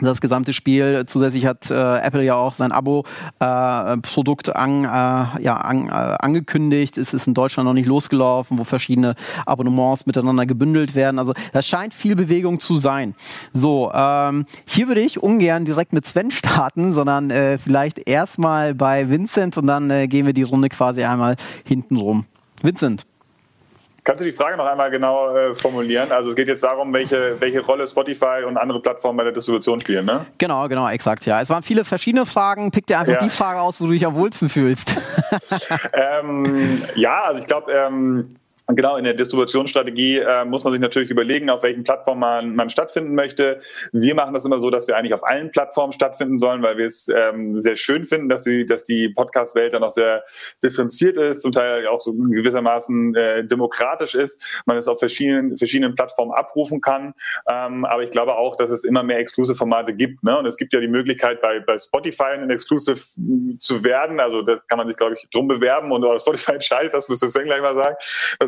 [0.00, 1.04] das gesamte Spiel.
[1.06, 6.98] Zusätzlich hat äh, Apple ja auch sein Abo-Produkt äh, an, äh, ja, an, äh, angekündigt.
[6.98, 9.14] Es ist in Deutschland noch nicht losgelaufen, wo verschiedene
[9.46, 11.18] Abonnements miteinander gebündelt werden.
[11.18, 13.14] Also das scheint viel Bewegung zu sein.
[13.52, 19.08] So, ähm, hier würde ich ungern direkt mit Sven starten, sondern äh, vielleicht erstmal bei
[19.08, 22.26] Vincent und dann äh, gehen wir die Runde quasi einmal hinten rum.
[22.62, 23.06] Vincent.
[24.04, 26.12] Kannst du die Frage noch einmal genau äh, formulieren?
[26.12, 29.80] Also es geht jetzt darum, welche, welche Rolle Spotify und andere Plattformen bei der Distribution
[29.80, 30.26] spielen, ne?
[30.36, 31.40] Genau, genau, exakt, ja.
[31.40, 32.70] Es waren viele verschiedene Fragen.
[32.70, 33.20] Pick dir einfach ja.
[33.20, 34.94] die Frage aus, wo du dich am wohlsten fühlst.
[35.94, 38.36] ähm, ja, also ich glaube, ähm,
[38.68, 42.70] Genau, in der Distributionsstrategie äh, muss man sich natürlich überlegen, auf welchen Plattformen man, man
[42.70, 43.60] stattfinden möchte.
[43.92, 46.86] Wir machen das immer so, dass wir eigentlich auf allen Plattformen stattfinden sollen, weil wir
[46.86, 50.24] es ähm, sehr schön finden, dass die, dass die Podcast-Welt dann auch sehr
[50.62, 55.94] differenziert ist, zum Teil auch so gewissermaßen äh, demokratisch ist, man es auf verschiedenen, verschiedenen
[55.94, 57.12] Plattformen abrufen kann.
[57.50, 60.24] Ähm, aber ich glaube auch, dass es immer mehr Exclusive-Formate gibt.
[60.24, 60.38] Ne?
[60.38, 62.96] Und es gibt ja die Möglichkeit, bei, bei Spotify ein Exclusive
[63.58, 64.20] zu werden.
[64.20, 67.44] Also da kann man sich, glaube ich, drum bewerben und Spotify entscheidet, das müsste Sven
[67.44, 67.96] gleich mal sagen.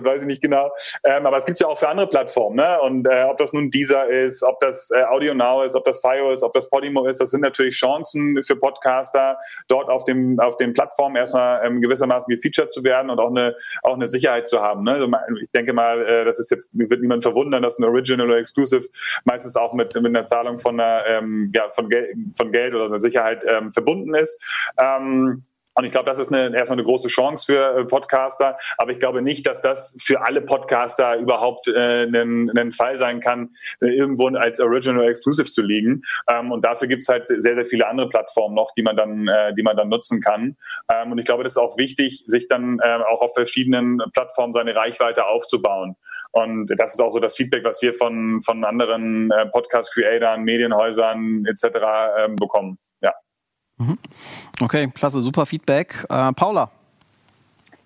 [0.07, 0.71] Weiß ich nicht genau.
[1.05, 2.57] Ähm, aber es gibt ja auch für andere Plattformen.
[2.57, 2.81] Ne?
[2.81, 6.01] Und äh, ob das nun Deezer ist, ob das äh, Audio Now ist, ob das
[6.01, 9.39] Fio ist, ob das Podimo ist, das sind natürlich Chancen für Podcaster,
[9.69, 13.57] dort auf dem auf den Plattformen erstmal ähm, gewissermaßen gefeatured zu werden und auch eine
[13.83, 14.85] auch eine Sicherheit zu haben.
[14.85, 14.93] Ne?
[14.93, 15.09] Also
[15.43, 18.89] ich denke mal, äh, das ist jetzt wird niemand verwundern, dass ein Original oder Exclusive
[19.25, 22.87] meistens auch mit mit einer Zahlung von einer ähm, ja von Geld von Geld oder
[22.87, 24.41] einer Sicherheit ähm, verbunden ist.
[24.79, 25.45] Ähm,
[25.77, 28.57] und ich glaube, das ist eine, erstmal eine große Chance für äh, Podcaster.
[28.79, 33.21] Aber ich glaube nicht, dass das für alle Podcaster überhaupt äh, ein, ein Fall sein
[33.21, 33.51] kann,
[33.83, 36.03] äh, irgendwo als Original Exclusive zu liegen.
[36.31, 39.55] Ähm, und dafür gibt's halt sehr, sehr viele andere Plattformen noch, die man dann, äh,
[39.55, 40.57] die man dann nutzen kann.
[40.91, 44.55] Ähm, und ich glaube, das ist auch wichtig, sich dann äh, auch auf verschiedenen Plattformen
[44.55, 45.97] seine Reichweite aufzubauen.
[46.33, 51.45] Und das ist auch so das Feedback, was wir von, von anderen äh, Podcast-Creatern, Medienhäusern
[51.47, 51.77] etc.
[52.19, 52.79] Ähm, bekommen.
[53.79, 53.99] Mhm.
[54.61, 56.07] Okay, klasse, super Feedback.
[56.09, 56.71] Äh, Paula.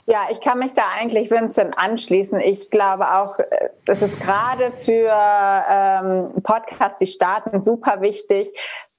[0.07, 2.41] Ja, ich kann mich da eigentlich Vincent anschließen.
[2.41, 3.39] Ich glaube auch,
[3.87, 8.53] es ist gerade für ähm, Podcasts, die starten, super wichtig,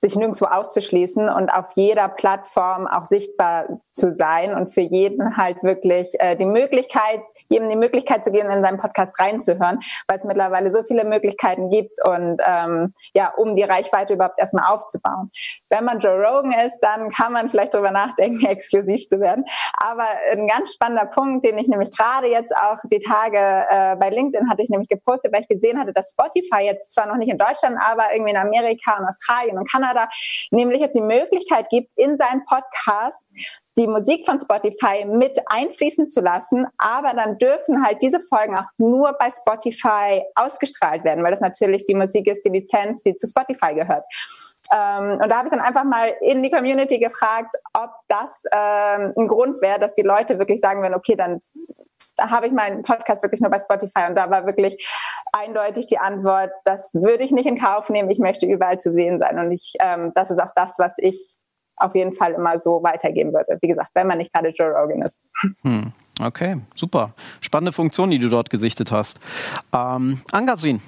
[0.03, 5.61] sich nirgendwo auszuschließen und auf jeder Plattform auch sichtbar zu sein und für jeden halt
[5.61, 10.23] wirklich äh, die Möglichkeit, jedem die Möglichkeit zu gehen, in seinen Podcast reinzuhören, weil es
[10.23, 15.29] mittlerweile so viele Möglichkeiten gibt und ähm, ja, um die Reichweite überhaupt erstmal aufzubauen.
[15.69, 19.45] Wenn man Joe Rogan ist, dann kann man vielleicht darüber nachdenken, exklusiv zu werden.
[19.73, 23.37] Aber ein ganz spannender Punkt, den ich nämlich gerade jetzt auch die Tage
[23.69, 27.05] äh, bei LinkedIn hatte ich nämlich gepostet, weil ich gesehen hatte, dass Spotify jetzt zwar
[27.07, 30.09] noch nicht in Deutschland, aber irgendwie in Amerika und Australien und Kanada Kanada
[30.51, 33.29] nämlich jetzt die Möglichkeit gibt, in seinen Podcast
[33.77, 38.65] die Musik von Spotify mit einfließen zu lassen, aber dann dürfen halt diese Folgen auch
[38.77, 43.27] nur bei Spotify ausgestrahlt werden, weil das natürlich die Musik ist, die Lizenz, die zu
[43.27, 44.03] Spotify gehört.
[44.73, 49.13] Ähm, und da habe ich dann einfach mal in die Community gefragt, ob das ähm,
[49.17, 51.39] ein Grund wäre, dass die Leute wirklich sagen würden, okay, dann
[52.29, 54.07] habe ich meinen Podcast wirklich nur bei Spotify.
[54.09, 54.87] Und da war wirklich
[55.33, 59.19] eindeutig die Antwort, das würde ich nicht in Kauf nehmen, ich möchte überall zu sehen
[59.19, 59.39] sein.
[59.39, 61.35] Und ich, ähm, das ist auch das, was ich
[61.77, 63.57] auf jeden Fall immer so weitergeben würde.
[63.61, 65.23] Wie gesagt, wenn man nicht gerade Joe Rogan ist.
[65.63, 65.93] Hm.
[66.21, 67.13] Okay, super.
[67.39, 69.19] Spannende Funktion, die du dort gesichtet hast.
[69.73, 70.81] Ähm, Angasrin,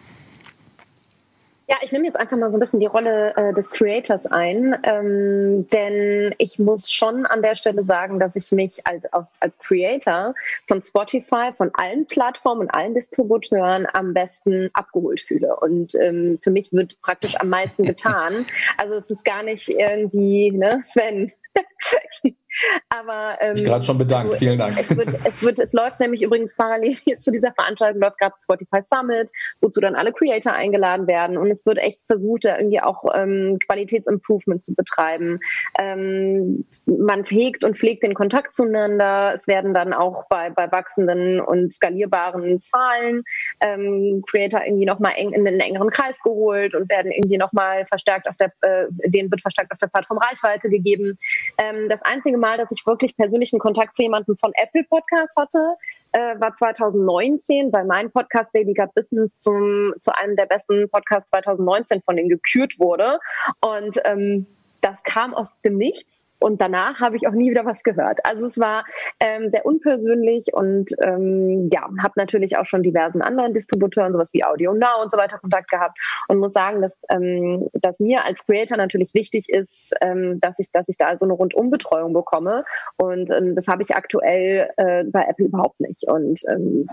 [1.67, 4.77] ja, ich nehme jetzt einfach mal so ein bisschen die Rolle äh, des Creators ein,
[4.83, 9.57] ähm, denn ich muss schon an der Stelle sagen, dass ich mich als, als, als
[9.59, 10.33] Creator
[10.67, 15.55] von Spotify, von allen Plattformen und allen Distributeuren am besten abgeholt fühle.
[15.55, 18.45] Und ähm, für mich wird praktisch am meisten getan.
[18.77, 21.31] Also es ist gar nicht irgendwie, ne, Sven,
[22.89, 24.77] Aber ähm, ich gerade schon bedankt, also, vielen Dank.
[24.79, 28.79] Es, wird, es, wird, es läuft nämlich übrigens parallel zu dieser Veranstaltung läuft gerade Spotify
[28.91, 33.03] Summit, wozu dann alle Creator eingeladen werden und es wird echt versucht, da irgendwie auch
[33.15, 35.39] ähm, Qualitätsimprovement zu betreiben.
[35.79, 39.33] Ähm, man hegt und pflegt den Kontakt zueinander.
[39.35, 43.23] Es werden dann auch bei, bei wachsenden und skalierbaren Zahlen
[43.59, 48.27] ähm, Creator irgendwie nochmal eng in den engeren Kreis geholt und werden irgendwie nochmal verstärkt
[48.27, 51.17] auf der, äh, denen wird verstärkt auf der Plattform Reichweite gegeben.
[51.57, 55.77] Ähm, das einzige Mal, dass ich wirklich persönlichen Kontakt zu jemandem von Apple Podcast hatte,
[56.11, 61.29] äh, war 2019, weil mein Podcast Baby Got Business zum, zu einem der besten Podcasts
[61.29, 63.19] 2019 von denen gekürt wurde.
[63.61, 64.45] Und ähm,
[64.81, 68.19] das kam aus dem Nichts und danach habe ich auch nie wieder was gehört.
[68.23, 68.83] Also es war
[69.19, 74.43] ähm, sehr unpersönlich und ähm, ja, habe natürlich auch schon diversen anderen Distributeuren, sowas wie
[74.43, 78.45] Audio Now und so weiter, Kontakt gehabt und muss sagen, dass, ähm, dass mir als
[78.45, 82.65] Creator natürlich wichtig ist, ähm, dass ich, dass ich da so eine Rundumbetreuung bekomme.
[82.97, 86.03] Und ähm, das habe ich aktuell äh, bei Apple überhaupt nicht.
[86.03, 86.87] Und ähm,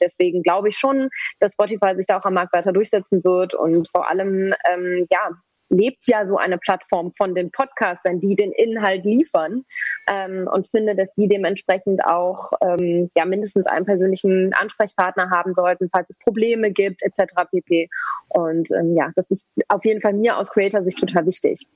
[0.00, 3.88] deswegen glaube ich schon, dass Spotify sich da auch am Markt weiter durchsetzen wird und
[3.88, 5.30] vor allem ähm, ja
[5.68, 9.64] lebt ja so eine Plattform von den Podcastern, die den Inhalt liefern
[10.08, 15.88] ähm, und finde, dass die dementsprechend auch ähm, ja mindestens einen persönlichen Ansprechpartner haben sollten,
[15.90, 17.34] falls es Probleme gibt etc.
[17.50, 17.88] pp.
[18.28, 21.66] Und ähm, ja, das ist auf jeden Fall mir aus Creator-Sicht total wichtig.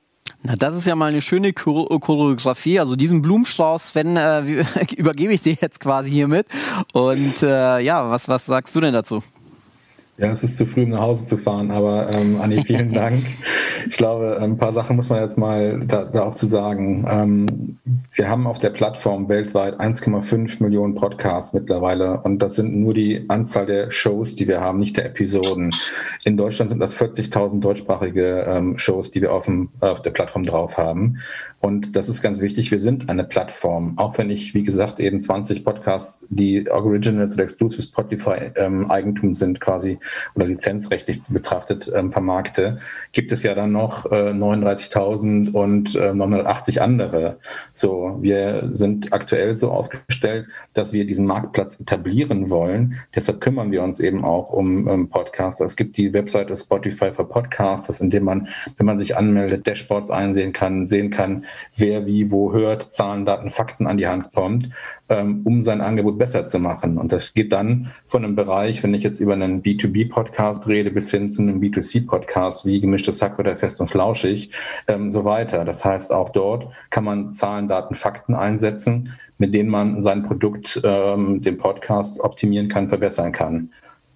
[0.43, 2.81] Na, das ist ja mal eine schöne Choreografie.
[2.81, 4.41] Also diesen Blumenstrauß, Sven, äh,
[4.97, 6.47] übergebe ich dir jetzt quasi hiermit.
[6.93, 9.23] Und äh, ja, was, was sagst du denn dazu?
[10.21, 13.25] Ja, es ist zu früh, um nach Hause zu fahren, aber ähm, Anni, vielen Dank.
[13.89, 17.07] Ich glaube, ein paar Sachen muss man jetzt mal da, da auch zu sagen.
[17.09, 17.79] Ähm,
[18.13, 23.25] wir haben auf der Plattform weltweit 1,5 Millionen Podcasts mittlerweile und das sind nur die
[23.29, 25.71] Anzahl der Shows, die wir haben, nicht der Episoden.
[26.25, 30.45] In Deutschland sind das 40.000 deutschsprachige ähm, Shows, die wir auf, dem, auf der Plattform
[30.45, 31.21] drauf haben.
[31.61, 32.71] Und das ist ganz wichtig.
[32.71, 33.99] Wir sind eine Plattform.
[33.99, 39.35] Auch wenn ich, wie gesagt, eben 20 Podcasts, die Originals oder Exclusive Spotify ähm, Eigentum
[39.35, 39.99] sind, quasi
[40.35, 42.81] oder lizenzrechtlich betrachtet ähm, vermarkte,
[43.13, 47.39] gibt es ja dann noch äh, 39.000 und äh, 980 andere.
[47.73, 52.97] So, wir sind aktuell so aufgestellt, dass wir diesen Marktplatz etablieren wollen.
[53.15, 55.61] Deshalb kümmern wir uns eben auch um ähm, Podcasts.
[55.61, 60.11] Es gibt die Webseite Spotify for Podcasts, in dem man, wenn man sich anmeldet, Dashboards
[60.11, 61.45] einsehen kann, sehen kann,
[61.77, 64.69] wer wie wo hört, Zahlen, Daten, Fakten an die Hand kommt,
[65.17, 66.99] um sein Angebot besser zu machen.
[66.99, 71.11] Und das geht dann von einem Bereich, wenn ich jetzt über einen B2B-Podcast rede, bis
[71.11, 74.51] hin zu einem B2C-Podcast wie gemischtes Hack oder fest und flauschig,
[74.87, 75.65] ähm, so weiter.
[75.65, 80.81] Das heißt, auch dort kann man Zahlen, Daten, Fakten einsetzen, mit denen man sein Produkt,
[80.85, 83.71] ähm, den Podcast optimieren kann, verbessern kann.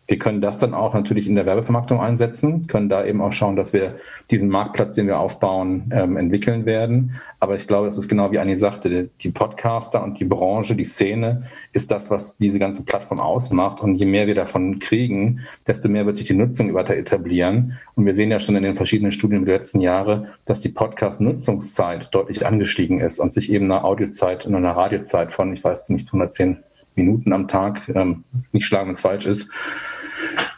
[0.06, 3.56] Wir können das dann auch natürlich in der Werbevermarktung einsetzen, können da eben auch schauen,
[3.56, 3.94] dass wir
[4.30, 7.20] diesen Marktplatz, den wir aufbauen, ähm, entwickeln werden.
[7.40, 10.84] Aber ich glaube, es ist genau wie Anni sagte, die Podcaster und die Branche, die
[10.84, 13.80] Szene ist das, was diese ganze Plattform ausmacht.
[13.80, 17.78] Und je mehr wir davon kriegen, desto mehr wird sich die Nutzung weiter etablieren.
[17.94, 22.14] Und wir sehen ja schon in den verschiedenen Studien der letzten Jahre, dass die Podcast-Nutzungszeit
[22.14, 26.08] deutlich angestiegen ist und sich eben eine Audiozeit und eine Radiozeit von, ich weiß nicht,
[26.08, 26.58] 110
[26.94, 29.48] Minuten am Tag, ähm, nicht schlagen, wenn es falsch ist,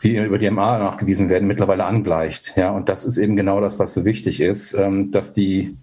[0.02, 2.56] die über die MA nachgewiesen werden, mittlerweile angleicht.
[2.56, 5.76] Ja, und das ist eben genau das, was so wichtig ist, ähm, dass die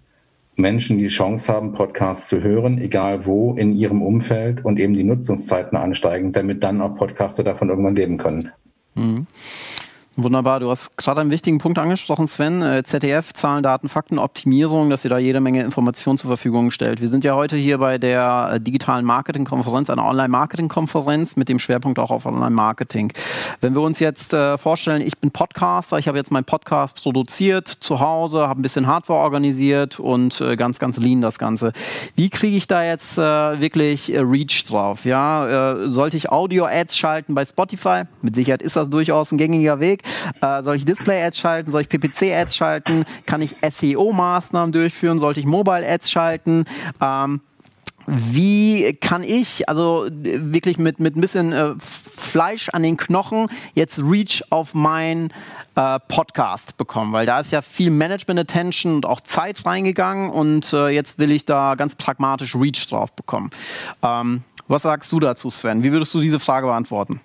[0.55, 5.03] Menschen die Chance haben, Podcasts zu hören, egal wo in ihrem Umfeld und eben die
[5.03, 8.51] Nutzungszeiten ansteigen, damit dann auch Podcaster davon irgendwann leben können.
[8.95, 9.27] Mhm.
[10.15, 12.61] Wunderbar, du hast gerade einen wichtigen Punkt angesprochen, Sven.
[12.61, 17.01] Äh, ZDF, Zahlen, Daten, Fakten, Optimierung, dass ihr da jede Menge Informationen zur Verfügung stellt.
[17.01, 21.97] Wir sind ja heute hier bei der äh, digitalen Marketingkonferenz, einer Online-Marketing-Konferenz mit dem Schwerpunkt
[21.97, 23.11] auch auf Online-Marketing.
[23.59, 27.67] Wenn wir uns jetzt äh, vorstellen, ich bin Podcaster, ich habe jetzt meinen Podcast produziert
[27.67, 31.71] zu Hause, habe ein bisschen Hardware organisiert und ganz, ganz lean das Ganze.
[32.15, 35.05] Wie kriege ich da jetzt wirklich Reach drauf?
[35.05, 38.03] Ja, sollte ich Audio-Ads schalten bei Spotify?
[38.21, 40.02] Mit Sicherheit ist das durchaus ein gängiger Weg.
[40.41, 41.71] Äh, soll ich Display-Ads schalten?
[41.71, 43.05] Soll ich PPC-Ads schalten?
[43.25, 45.19] Kann ich SEO-Maßnahmen durchführen?
[45.19, 46.65] Sollte ich Mobile-Ads schalten?
[47.01, 47.41] Ähm,
[48.05, 53.99] wie kann ich, also wirklich mit, mit ein bisschen äh, Fleisch an den Knochen, jetzt
[53.99, 55.31] Reach auf mein
[55.75, 57.13] äh, Podcast bekommen?
[57.13, 61.45] Weil da ist ja viel Management-Attention und auch Zeit reingegangen und äh, jetzt will ich
[61.45, 63.51] da ganz pragmatisch Reach drauf bekommen.
[64.01, 65.83] Ähm, was sagst du dazu, Sven?
[65.83, 67.21] Wie würdest du diese Frage beantworten?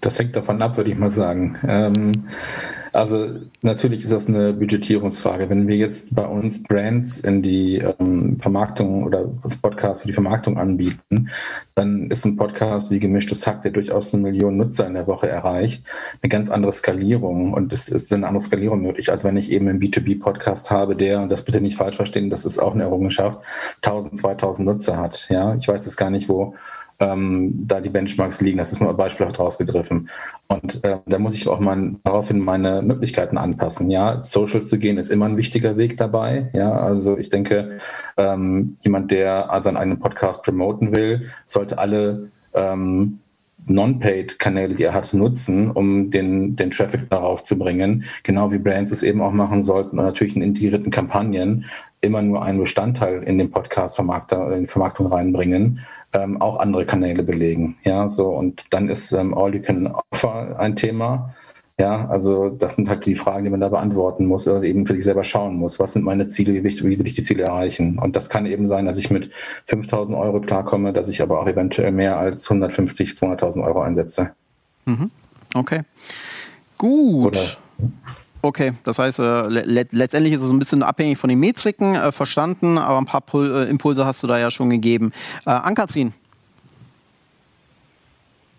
[0.00, 1.56] Das hängt davon ab, würde ich mal sagen.
[1.66, 2.24] Ähm,
[2.92, 3.28] also
[3.62, 5.48] natürlich ist das eine Budgetierungsfrage.
[5.48, 10.12] Wenn wir jetzt bei uns Brands in die ähm, Vermarktung oder das Podcast für die
[10.12, 11.28] Vermarktung anbieten,
[11.74, 15.28] dann ist ein Podcast wie gemischtes Hack, der durchaus eine Million Nutzer in der Woche
[15.28, 15.84] erreicht,
[16.20, 19.68] eine ganz andere Skalierung und es ist eine andere Skalierung möglich, als wenn ich eben
[19.68, 23.40] einen B2B-Podcast habe, der, und das bitte nicht falsch verstehen, das ist auch eine Errungenschaft,
[23.82, 25.28] 1000, 2000 Nutzer hat.
[25.30, 26.54] Ja, ich weiß jetzt gar nicht, wo
[27.00, 28.58] ähm, da die Benchmarks liegen.
[28.58, 30.08] Das ist nur beispielhaft rausgegriffen.
[30.48, 33.90] Und äh, da muss ich auch mal daraufhin meine Möglichkeiten anpassen.
[33.90, 36.50] Ja, Social zu gehen ist immer ein wichtiger Weg dabei.
[36.52, 37.78] Ja, also ich denke,
[38.16, 43.20] ähm, jemand, der seinen eigenen Podcast promoten will, sollte alle ähm,
[43.66, 48.04] Non-Paid-Kanäle, die er hat, nutzen, um den, den Traffic darauf zu bringen.
[48.22, 51.66] Genau wie Brands es eben auch machen sollten und natürlich in integrierten Kampagnen
[52.00, 55.80] immer nur einen Bestandteil in den Podcast-Vermarkter, in die Vermarktung reinbringen,
[56.12, 57.76] ähm, auch andere Kanäle belegen.
[57.84, 61.34] Ja, so und dann ist ähm, All You Can Offer ein Thema.
[61.78, 64.94] Ja, also das sind halt die Fragen, die man da beantworten muss oder eben für
[64.94, 65.80] sich selber schauen muss.
[65.80, 66.52] Was sind meine Ziele?
[66.52, 67.98] Wie, wichtig, wie will ich die Ziele erreichen?
[67.98, 69.30] Und das kann eben sein, dass ich mit
[69.64, 74.32] 5000 Euro klarkomme, dass ich aber auch eventuell mehr als 150, 200.000 Euro einsetze.
[74.84, 75.10] Mhm.
[75.54, 75.80] Okay.
[76.76, 77.28] Gut.
[77.28, 77.40] Oder,
[78.42, 82.10] Okay, das heißt, äh, le letztendlich ist es ein bisschen abhängig von den Metriken, äh,
[82.10, 85.12] verstanden, aber ein paar Pul äh, Impulse hast du da ja schon gegeben.
[85.44, 86.14] Äh, Ann-Kathrin,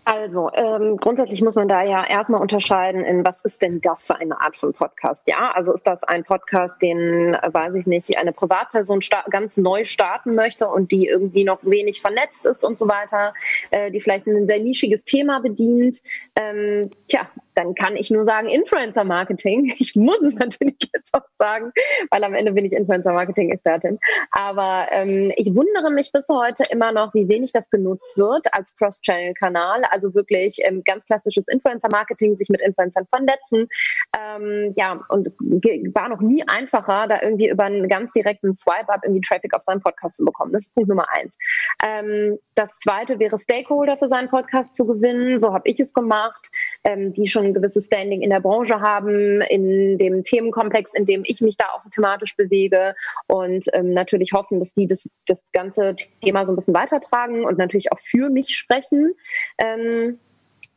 [0.04, 4.16] also ähm, grundsätzlich muss man da ja erstmal unterscheiden, in was ist denn das für
[4.16, 5.22] eine Art von Podcast?
[5.26, 8.98] Ja, also ist das ein Podcast, den, äh, weiß ich nicht, eine Privatperson
[9.30, 13.32] ganz neu starten möchte und die irgendwie noch wenig vernetzt ist und so weiter,
[13.70, 16.00] äh, die vielleicht ein sehr nischiges Thema bedient.
[16.34, 19.74] Ähm, tja, dann kann ich nur sagen Influencer Marketing.
[19.82, 21.72] Ich muss es natürlich jetzt auch sagen,
[22.10, 23.98] weil am Ende bin ich Influencer Marketing Expertin.
[24.30, 28.76] Aber ähm, ich wundere mich bis heute immer noch, wie wenig das genutzt wird als
[28.76, 29.82] Cross-Channel-Kanal.
[29.90, 33.68] Also wirklich ähm, ganz klassisches Influencer Marketing, sich mit Influencern vernetzen.
[34.16, 39.00] Ähm, ja, und es war noch nie einfacher, da irgendwie über einen ganz direkten Swipe-Up
[39.02, 40.52] irgendwie Traffic auf seinen Podcast zu bekommen.
[40.52, 41.36] Das ist Punkt Nummer eins.
[41.82, 45.40] Ähm, das zweite wäre Stakeholder für seinen Podcast zu gewinnen.
[45.40, 46.48] So habe ich es gemacht,
[46.84, 51.22] ähm, die schon ein gewisses Standing in der Branche haben, in dem Themenkomplex, in dem
[51.24, 52.94] ich mich da auch thematisch bewege
[53.26, 57.58] und ähm, natürlich hoffen, dass die das, das ganze Thema so ein bisschen weitertragen und
[57.58, 59.14] natürlich auch für mich sprechen.
[59.58, 60.18] Ähm,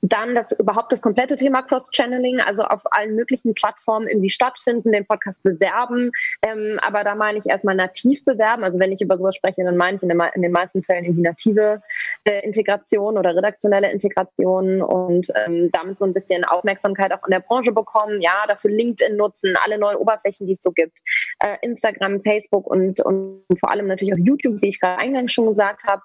[0.07, 5.05] dann das überhaupt das komplette Thema Cross-Channeling, also auf allen möglichen Plattformen irgendwie stattfinden, den
[5.05, 6.11] Podcast bewerben.
[6.41, 8.63] Ähm, aber da meine ich erstmal nativ bewerben.
[8.63, 11.05] Also wenn ich über sowas spreche, dann meine ich in, den, in den meisten Fällen
[11.05, 11.81] irgendwie native
[12.25, 17.39] äh, Integration oder redaktionelle Integration und ähm, damit so ein bisschen Aufmerksamkeit auch in der
[17.39, 18.21] Branche bekommen.
[18.21, 20.99] Ja, dafür LinkedIn nutzen, alle neuen Oberflächen, die es so gibt.
[21.39, 25.47] Äh, Instagram, Facebook und, und vor allem natürlich auch YouTube, wie ich gerade eingangs schon
[25.47, 26.01] gesagt habe.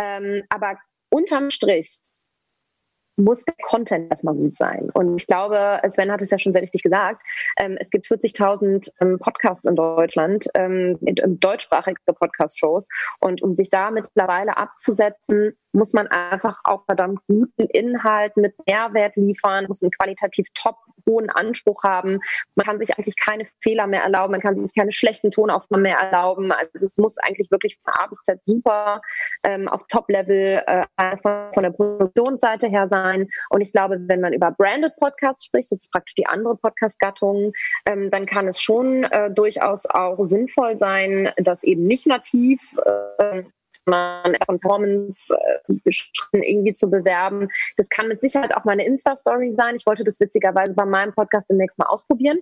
[0.00, 0.76] Ähm, aber
[1.10, 2.00] unterm Strich
[3.16, 4.90] muss der Content erstmal gut sein.
[4.92, 7.22] Und ich glaube, Sven hat es ja schon sehr richtig gesagt,
[7.58, 12.88] ähm, es gibt 40.000 ähm, Podcasts in Deutschland, ähm, deutschsprachige Podcast-Shows.
[13.20, 19.16] Und um sich da mittlerweile abzusetzen, muss man einfach auch verdammt guten Inhalt mit Mehrwert
[19.16, 20.76] liefern, muss einen qualitativ top
[21.08, 22.20] hohen Anspruch haben.
[22.54, 25.98] Man kann sich eigentlich keine Fehler mehr erlauben, man kann sich keine schlechten Tonaufnahmen mehr
[25.98, 26.52] erlauben.
[26.52, 29.00] Also es muss eigentlich wirklich von A bis Z super
[29.42, 33.28] ähm, auf Top-Level äh, von, von der Produktionsseite her sein.
[33.50, 37.52] Und ich glaube, wenn man über Branded Podcasts spricht, das ist praktisch die andere Podcast-Gattung,
[37.86, 42.60] ähm, dann kann es schon äh, durchaus auch sinnvoll sein, dass eben nicht nativ
[43.18, 43.42] äh,
[43.86, 45.90] man Performance äh,
[46.32, 47.48] irgendwie zu bewerben.
[47.76, 49.76] Das kann mit Sicherheit auch meine Insta-Story sein.
[49.76, 52.38] Ich wollte das witzigerweise bei meinem Podcast demnächst mal ausprobieren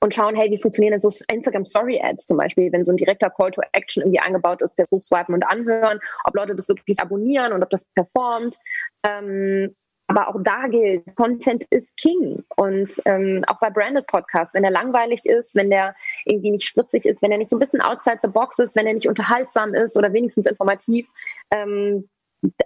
[0.00, 2.96] und schauen, hey, wie funktionieren denn so Instagram Story Ads zum Beispiel, wenn so ein
[2.96, 6.98] direkter Call to Action irgendwie eingebaut ist, das hochswipen und anhören, ob Leute das wirklich
[7.00, 8.56] abonnieren und ob das performt.
[9.04, 9.74] Ähm,
[10.10, 12.42] aber auch da gilt, Content ist King.
[12.56, 15.94] Und ähm, auch bei Branded Podcasts, wenn er langweilig ist, wenn der
[16.24, 18.88] irgendwie nicht spritzig ist, wenn er nicht so ein bisschen outside the box ist, wenn
[18.88, 21.08] er nicht unterhaltsam ist oder wenigstens informativ,
[21.52, 22.08] ähm,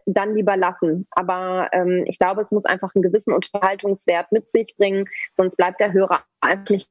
[0.07, 1.07] dann lieber lassen.
[1.11, 5.81] Aber ähm, ich glaube, es muss einfach einen gewissen Unterhaltungswert mit sich bringen, sonst bleibt
[5.81, 6.89] der Hörer einfach nicht.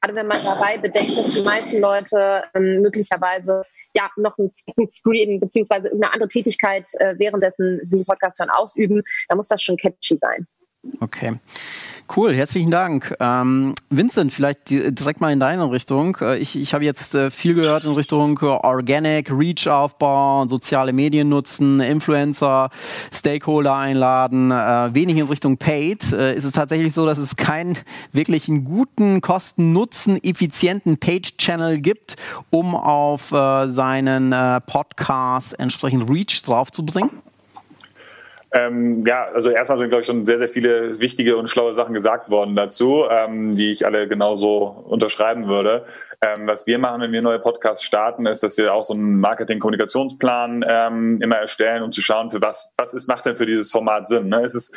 [0.00, 4.50] Gerade wenn man dabei bedenkt, dass die meisten Leute ähm, möglicherweise ja noch ein
[4.90, 9.76] Screen beziehungsweise eine andere Tätigkeit äh, währenddessen sie Podcast hören ausüben, dann muss das schon
[9.76, 10.46] catchy sein.
[11.00, 11.38] Okay.
[12.16, 13.14] Cool, herzlichen Dank.
[13.20, 16.16] Ähm, Vincent, vielleicht direkt mal in deine Richtung.
[16.22, 21.80] Äh, ich, ich habe jetzt äh, viel gehört in Richtung Organic, Reach-Aufbau, soziale Medien nutzen,
[21.80, 22.70] Influencer,
[23.12, 26.10] Stakeholder einladen, äh, wenig in Richtung Paid.
[26.14, 27.76] Äh, ist es tatsächlich so, dass es keinen
[28.12, 32.16] wirklichen guten, Kosten-Nutzen, effizienten Page-Channel gibt,
[32.48, 37.10] um auf äh, seinen äh, Podcast entsprechend Reach draufzubringen?
[38.50, 41.92] Ähm, ja, also erstmal sind, glaube ich, schon sehr, sehr viele wichtige und schlaue Sachen
[41.92, 45.84] gesagt worden dazu, ähm, die ich alle genauso unterschreiben würde.
[46.20, 49.20] Ähm, was wir machen, wenn wir neue Podcasts starten, ist, dass wir auch so einen
[49.20, 53.70] Marketing-Kommunikationsplan ähm, immer erstellen, um zu schauen, für was, was ist, macht denn für dieses
[53.70, 54.28] Format Sinn?
[54.28, 54.42] Ne?
[54.42, 54.72] Ist es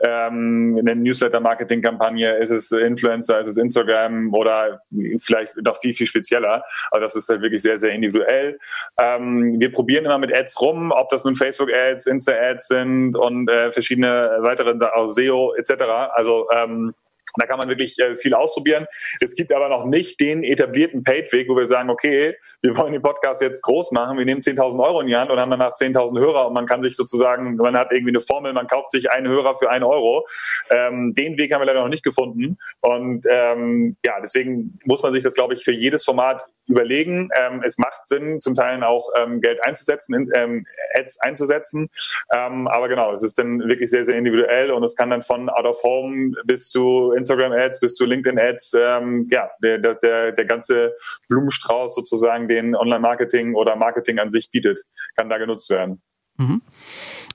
[0.00, 2.36] ähm, eine Newsletter-Marketing-Kampagne?
[2.36, 3.40] Ist es Influencer?
[3.40, 4.32] Ist es Instagram?
[4.32, 4.82] Oder
[5.18, 6.62] vielleicht noch viel, viel spezieller?
[6.92, 8.60] Aber das ist halt wirklich sehr, sehr individuell.
[8.96, 13.72] Ähm, wir probieren immer mit Ads rum, ob das nun Facebook-Ads, Insta-Ads sind und äh,
[13.72, 15.82] verschiedene weitere, auch SEO etc.
[16.12, 16.94] Also ähm,
[17.36, 18.86] da kann man wirklich äh, viel ausprobieren.
[19.20, 23.02] Es gibt aber noch nicht den etablierten Paid-Weg, wo wir sagen, okay, wir wollen den
[23.02, 26.18] Podcast jetzt groß machen, wir nehmen 10.000 Euro in die Hand und haben danach 10.000
[26.18, 29.28] Hörer und man kann sich sozusagen, man hat irgendwie eine Formel, man kauft sich einen
[29.28, 30.26] Hörer für einen Euro.
[30.70, 35.12] Ähm, den Weg haben wir leider noch nicht gefunden und ähm, ja, deswegen muss man
[35.12, 37.28] sich das, glaube ich, für jedes Format überlegen.
[37.38, 41.90] Ähm, es macht Sinn, zum Teil auch ähm, Geld einzusetzen, in, ähm, Ads einzusetzen.
[42.32, 45.48] Ähm, aber genau, es ist dann wirklich sehr, sehr individuell und es kann dann von
[45.48, 50.94] Out of Home bis zu Instagram-Ads, bis zu LinkedIn-Ads, ähm, ja, der, der, der ganze
[51.28, 54.82] Blumenstrauß sozusagen, den Online-Marketing oder Marketing an sich bietet,
[55.16, 56.02] kann da genutzt werden.
[56.36, 56.62] Mhm.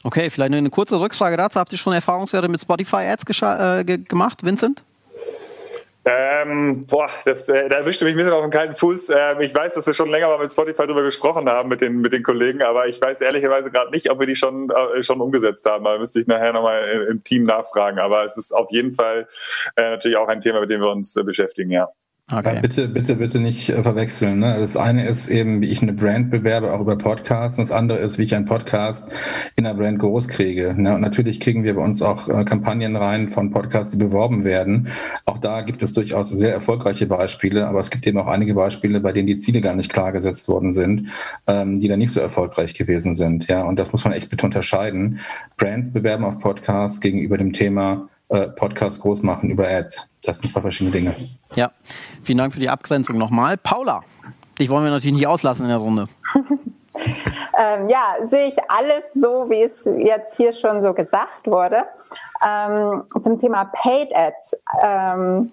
[0.03, 1.59] Okay, vielleicht eine kurze Rückfrage dazu.
[1.59, 4.83] Habt ihr schon Erfahrungswerte mit Spotify-Ads äh, gemacht, Vincent?
[6.05, 9.09] Ähm, boah, das, äh, da erwischte mich ein bisschen auf den kalten Fuß.
[9.09, 11.99] Ähm, ich weiß, dass wir schon länger mal mit Spotify drüber gesprochen haben mit den,
[11.99, 15.19] mit den Kollegen, aber ich weiß ehrlicherweise gerade nicht, ob wir die schon, äh, schon
[15.19, 15.83] umgesetzt haben.
[15.83, 17.99] Da müsste ich nachher nochmal im, im Team nachfragen.
[17.99, 19.27] Aber es ist auf jeden Fall
[19.75, 21.89] äh, natürlich auch ein Thema, mit dem wir uns äh, beschäftigen, ja.
[22.31, 22.59] Okay.
[22.61, 24.39] Bitte, bitte, bitte nicht äh, verwechseln.
[24.39, 24.59] Ne?
[24.59, 27.57] Das eine ist eben, wie ich eine Brand bewerbe, auch über Podcasts.
[27.57, 29.11] Und das andere ist, wie ich einen Podcast
[29.55, 30.75] in einer Brand groß kriege.
[30.77, 30.93] Ne?
[30.93, 34.89] Und natürlich kriegen wir bei uns auch äh, Kampagnen rein von Podcasts, die beworben werden.
[35.25, 38.99] Auch da gibt es durchaus sehr erfolgreiche Beispiele, aber es gibt eben auch einige Beispiele,
[38.99, 41.07] bei denen die Ziele gar nicht klar gesetzt worden sind,
[41.47, 43.47] ähm, die dann nicht so erfolgreich gewesen sind.
[43.47, 45.19] Ja, und das muss man echt bitte unterscheiden.
[45.57, 50.07] Brands bewerben auf Podcasts gegenüber dem Thema äh, Podcast groß machen über Ads.
[50.23, 51.15] Das sind zwei verschiedene Dinge.
[51.55, 51.71] Ja,
[52.23, 53.57] vielen Dank für die Abgrenzung nochmal.
[53.57, 54.01] Paula,
[54.59, 56.07] dich wollen wir natürlich nicht auslassen in der Runde.
[57.57, 61.85] ähm, ja, sehe ich alles so, wie es jetzt hier schon so gesagt wurde.
[62.45, 64.57] Ähm, zum Thema Paid Ads.
[64.81, 65.51] Ähm,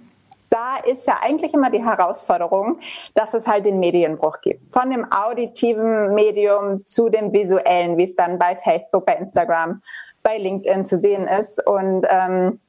[0.50, 2.78] da ist ja eigentlich immer die Herausforderung,
[3.14, 4.70] dass es halt den Medienbruch gibt.
[4.70, 9.80] Von dem auditiven Medium zu dem visuellen, wie es dann bei Facebook, bei Instagram,
[10.22, 11.64] bei LinkedIn zu sehen ist.
[11.66, 12.60] Und ähm,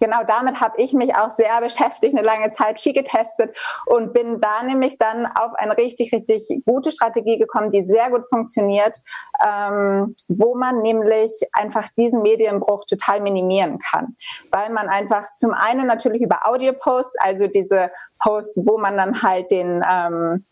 [0.00, 4.40] genau damit habe ich mich auch sehr beschäftigt, eine lange Zeit viel getestet und bin
[4.40, 8.96] da nämlich dann auf eine richtig, richtig gute Strategie gekommen, die sehr gut funktioniert,
[9.44, 14.16] ähm, wo man nämlich einfach diesen Medienbruch total minimieren kann,
[14.50, 19.50] weil man einfach zum einen natürlich über Audio-Posts, also diese Posts, wo man dann halt
[19.50, 20.44] den ähm,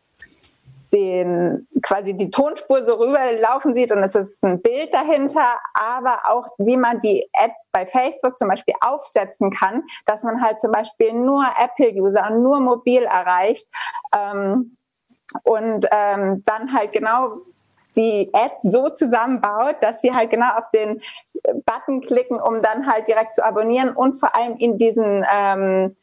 [0.93, 6.49] den quasi die Tonspur so rüberlaufen sieht und es ist ein Bild dahinter, aber auch
[6.59, 11.13] wie man die App bei Facebook zum Beispiel aufsetzen kann, dass man halt zum Beispiel
[11.13, 13.67] nur Apple-User und nur mobil erreicht
[14.17, 14.77] ähm,
[15.43, 17.43] und ähm, dann halt genau
[17.97, 21.01] die App so zusammenbaut, dass sie halt genau auf den
[21.67, 25.95] Button klicken, um dann halt direkt zu abonnieren und vor allem in diesen ähm,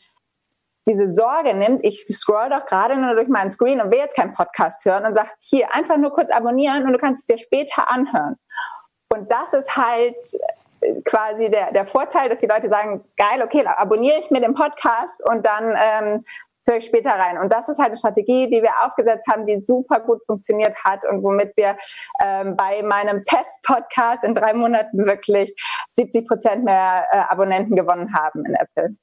[0.88, 4.33] diese Sorge nimmt, ich scroll doch gerade nur durch meinen Screen und will jetzt keinen
[4.33, 7.89] Podcast hören und sagt, hier einfach nur kurz abonnieren und du kannst es dir später
[7.89, 8.36] anhören.
[9.09, 10.15] Und das ist halt
[10.81, 14.53] äh, quasi der, der Vorteil, dass die Leute sagen, geil, okay, abonniere ich mir den
[14.53, 16.25] Podcast und dann ähm,
[16.67, 17.38] höre ich später rein.
[17.38, 21.05] Und das ist halt eine Strategie, die wir aufgesetzt haben, die super gut funktioniert hat
[21.05, 21.77] und womit wir
[22.21, 25.55] ähm, bei meinem Test-Podcast in drei Monaten wirklich
[25.93, 28.95] 70 Prozent mehr äh, Abonnenten gewonnen haben in Apple.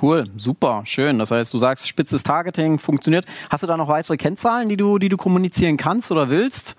[0.00, 1.18] Cool, super, schön.
[1.18, 3.24] Das heißt, du sagst, spitzes Targeting funktioniert.
[3.50, 6.76] Hast du da noch weitere Kennzahlen, die du, die du kommunizieren kannst oder willst?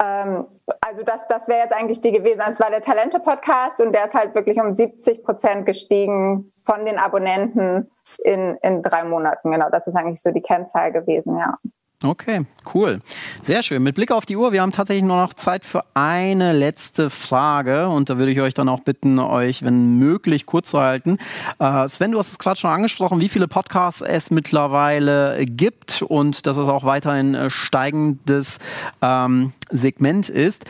[0.00, 0.44] Ähm,
[0.80, 2.40] also das, das wäre jetzt eigentlich die gewesen.
[2.40, 6.84] Also es war der Talente-Podcast und der ist halt wirklich um 70 Prozent gestiegen von
[6.84, 7.90] den Abonnenten
[8.22, 9.50] in, in drei Monaten.
[9.50, 11.58] Genau, das ist eigentlich so die Kennzahl gewesen, ja.
[12.04, 13.00] Okay, cool.
[13.42, 13.82] Sehr schön.
[13.82, 17.88] Mit Blick auf die Uhr, wir haben tatsächlich nur noch Zeit für eine letzte Frage
[17.88, 21.18] und da würde ich euch dann auch bitten, euch, wenn möglich, kurz zu halten.
[21.58, 26.46] Äh, Sven, du hast es gerade schon angesprochen, wie viele Podcasts es mittlerweile gibt und
[26.46, 28.58] dass es auch weiterhin äh, steigendes
[29.02, 30.64] ähm, Segment ist.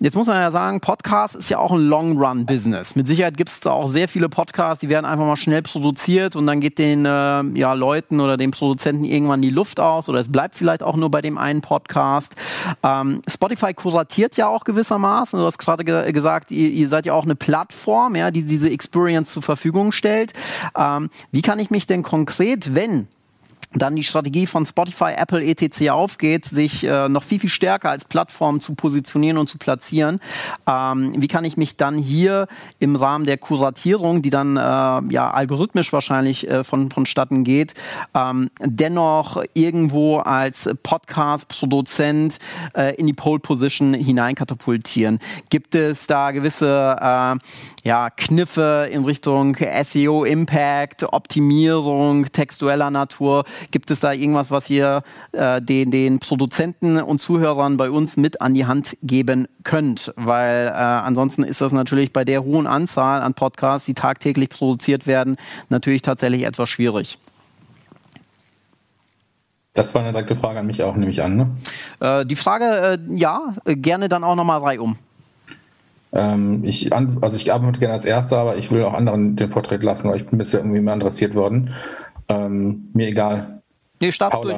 [0.00, 2.96] Jetzt muss man ja sagen, Podcast ist ja auch ein Long-Run-Business.
[2.96, 6.36] Mit Sicherheit gibt es da auch sehr viele Podcasts, die werden einfach mal schnell produziert
[6.36, 10.20] und dann geht den äh, ja, Leuten oder den Produzenten irgendwann die Luft aus oder
[10.20, 12.34] es bleibt vielleicht auch nur bei dem einen Podcast.
[12.82, 15.38] Ähm, Spotify kuratiert ja auch gewissermaßen.
[15.38, 18.70] Du hast gerade ge gesagt, ihr, ihr, seid ja auch eine Plattform, ja, die diese
[18.70, 20.32] Experience zur Verfügung stellt.
[20.76, 23.08] Ähm, wie kann ich mich denn konkret, wenn
[23.74, 25.90] dann die Strategie von Spotify, Apple, etc.
[25.90, 30.18] aufgeht, sich äh, noch viel, viel stärker als Plattform zu positionieren und zu platzieren.
[30.66, 32.48] Ähm, wie kann ich mich dann hier
[32.78, 37.74] im Rahmen der Kuratierung, die dann äh, ja algorithmisch wahrscheinlich äh, von, vonstatten geht,
[38.14, 42.38] ähm, dennoch irgendwo als Podcast-Produzent
[42.74, 45.18] äh, in die Pole-Position hineinkatapultieren?
[45.50, 47.36] Gibt es da gewisse äh,
[47.88, 53.44] ja, Kniffe in Richtung SEO-Impact, Optimierung, textueller Natur?
[53.70, 55.02] Gibt es da irgendwas, was ihr
[55.32, 60.12] äh, den, den Produzenten und Zuhörern bei uns mit an die Hand geben könnt?
[60.16, 65.06] Weil äh, ansonsten ist das natürlich bei der hohen Anzahl an Podcasts, die tagtäglich produziert
[65.06, 65.36] werden,
[65.68, 67.18] natürlich tatsächlich etwas schwierig.
[69.74, 71.36] Das war eine direkte Frage an mich auch, nehme ich an.
[71.36, 71.46] Ne?
[72.00, 74.96] Äh, die Frage, äh, ja, gerne dann auch nochmal drei um.
[76.12, 79.82] Ähm, ich, also ich arbeite gerne als Erster, aber ich will auch anderen den Vortritt
[79.82, 81.72] lassen, weil ich bin bisher irgendwie mehr interessiert worden.
[82.28, 83.62] Ähm, mir egal.
[84.00, 84.56] Nee, start durch.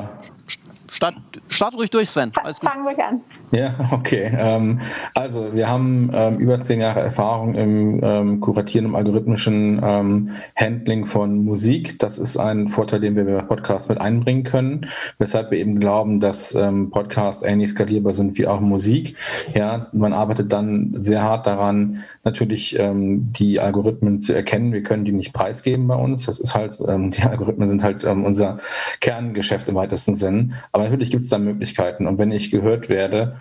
[0.92, 1.16] Start,
[1.48, 2.32] start ruhig durch, Sven.
[2.42, 2.70] Alles gut.
[2.70, 3.20] Fangen wir an.
[3.54, 4.32] Ja, okay.
[4.36, 4.80] Ähm,
[5.14, 11.06] also wir haben ähm, über zehn Jahre Erfahrung im ähm, Kuratieren, im algorithmischen ähm, Handling
[11.06, 12.00] von Musik.
[12.00, 14.88] Das ist ein Vorteil, den wir bei Podcasts mit einbringen können,
[15.18, 19.14] weshalb wir eben glauben, dass ähm, Podcasts ähnlich skalierbar sind wie auch Musik.
[19.54, 24.72] Ja, man arbeitet dann sehr hart daran, natürlich ähm, die Algorithmen zu erkennen.
[24.72, 26.26] Wir können die nicht preisgeben bei uns.
[26.26, 28.58] Das ist halt, die Algorithmen sind halt unser
[29.00, 30.54] Kerngeschäft im weitesten Sinn.
[30.72, 32.06] Aber natürlich gibt es da Möglichkeiten.
[32.06, 33.36] Und wenn ich gehört werde,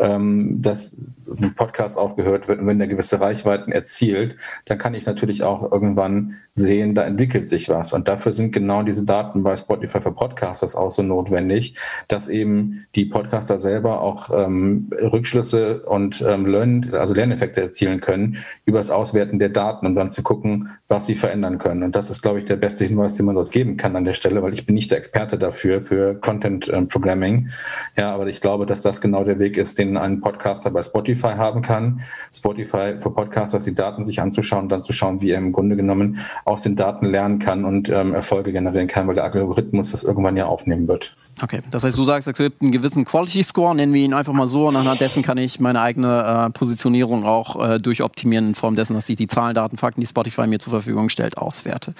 [0.00, 0.96] ähm, dass
[1.38, 5.42] ein Podcast auch gehört wird und wenn der gewisse Reichweiten erzielt, dann kann ich natürlich
[5.42, 7.92] auch irgendwann sehen, da entwickelt sich was.
[7.92, 11.76] Und dafür sind genau diese Daten bei Spotify für Podcasters auch so notwendig,
[12.08, 18.38] dass eben die Podcaster selber auch ähm, Rückschlüsse und ähm, Learn, also Lerneffekte erzielen können
[18.64, 21.82] über das Auswerten der Daten und dann zu gucken, was sie verändern können.
[21.82, 24.14] Und das ist, glaube ich, der beste Hinweis, den man dort geben kann an der
[24.14, 27.50] Stelle, weil ich bin nicht der Experte dafür, für Content ähm, Programming.
[27.96, 31.34] Ja, aber ich glaube, dass das genau der Weg ist, den ein Podcaster bei Spotify
[31.36, 32.00] haben kann.
[32.32, 35.76] Spotify für Podcasters die Daten sich anzuschauen und dann zu schauen, wie er im Grunde
[35.76, 40.04] genommen aus den Daten lernen kann und ähm, Erfolge generieren kann, weil der Algorithmus das
[40.04, 41.14] irgendwann ja aufnehmen wird.
[41.42, 44.32] Okay, das heißt, du sagst, es gibt einen gewissen Quality Score, nennen wir ihn einfach
[44.32, 48.54] mal so, und anhand dessen kann ich meine eigene äh, Positionierung auch äh, durchoptimieren in
[48.54, 51.94] Form dessen, dass ich die Zahlen, Daten, Fakten, die Spotify mir zur Verfügung stellt, auswerte.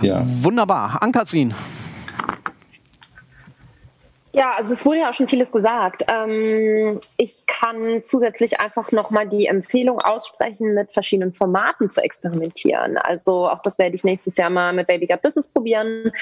[0.00, 0.22] Ja.
[0.42, 1.02] Wunderbar.
[1.02, 1.54] Ankatrin,
[4.36, 6.04] ja, also es wurde ja auch schon vieles gesagt.
[6.08, 12.98] Ähm, ich kann zusätzlich einfach nochmal die Empfehlung aussprechen, mit verschiedenen Formaten zu experimentieren.
[12.98, 16.12] Also auch das werde ich nächstes Jahr mal mit Baby Got Business probieren,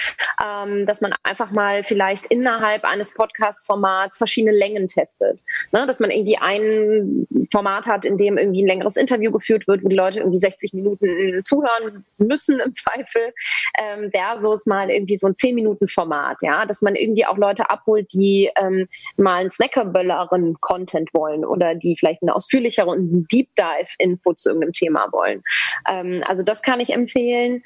[0.40, 5.40] ähm, dass man einfach mal vielleicht innerhalb eines Podcast-Formats verschiedene Längen testet.
[5.72, 5.84] Ne?
[5.84, 9.88] Dass man irgendwie ein Format hat, in dem irgendwie ein längeres Interview geführt wird, wo
[9.88, 13.34] die Leute irgendwie 60 Minuten zuhören müssen im Zweifel,
[13.80, 18.50] ähm, versus mal irgendwie so ein 10-Minuten-Format, ja, dass man irgendwie auch Leute abholt, die
[18.56, 23.94] ähm, mal einen snackabelleren Content wollen oder die vielleicht eine ausführlichere und einen Deep Dive
[23.98, 25.42] Info zu irgendeinem Thema wollen.
[25.88, 27.62] Ähm, also das kann ich empfehlen.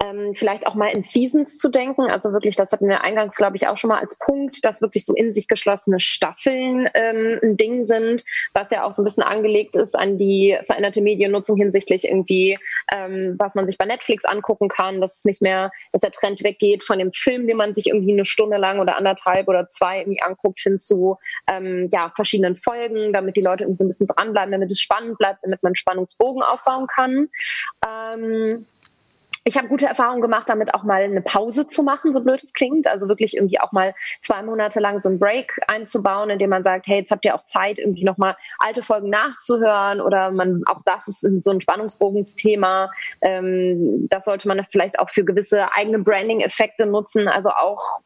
[0.00, 2.02] Ähm, vielleicht auch mal in Seasons zu denken.
[2.02, 5.04] Also wirklich, das hatten wir eingangs, glaube ich, auch schon mal als Punkt, dass wirklich
[5.04, 8.24] so in sich geschlossene Staffeln ähm, ein Ding sind,
[8.54, 12.58] was ja auch so ein bisschen angelegt ist an die veränderte Mediennutzung hinsichtlich irgendwie,
[12.92, 16.44] ähm, was man sich bei Netflix angucken kann, dass es nicht mehr, dass der Trend
[16.44, 19.98] weggeht von dem Film, den man sich irgendwie eine Stunde lang oder anderthalb oder zwei
[19.98, 21.18] irgendwie anguckt, hin zu
[21.48, 25.18] ähm, ja, verschiedenen Folgen, damit die Leute irgendwie so ein bisschen dranbleiben, damit es spannend
[25.18, 27.28] bleibt, damit man Spannungsbogen aufbauen kann.
[27.84, 28.66] Ähm,
[29.48, 32.52] ich habe gute Erfahrungen gemacht, damit auch mal eine Pause zu machen, so blöd es
[32.52, 32.86] klingt.
[32.86, 36.86] Also wirklich irgendwie auch mal zwei Monate lang so einen Break einzubauen, indem man sagt,
[36.86, 41.08] hey, jetzt habt ihr auch Zeit, irgendwie nochmal alte Folgen nachzuhören oder man, auch das
[41.08, 42.92] ist so ein Spannungsbogensthema.
[43.22, 47.26] Ähm, das sollte man vielleicht auch für gewisse eigene Branding-Effekte nutzen.
[47.26, 48.00] Also auch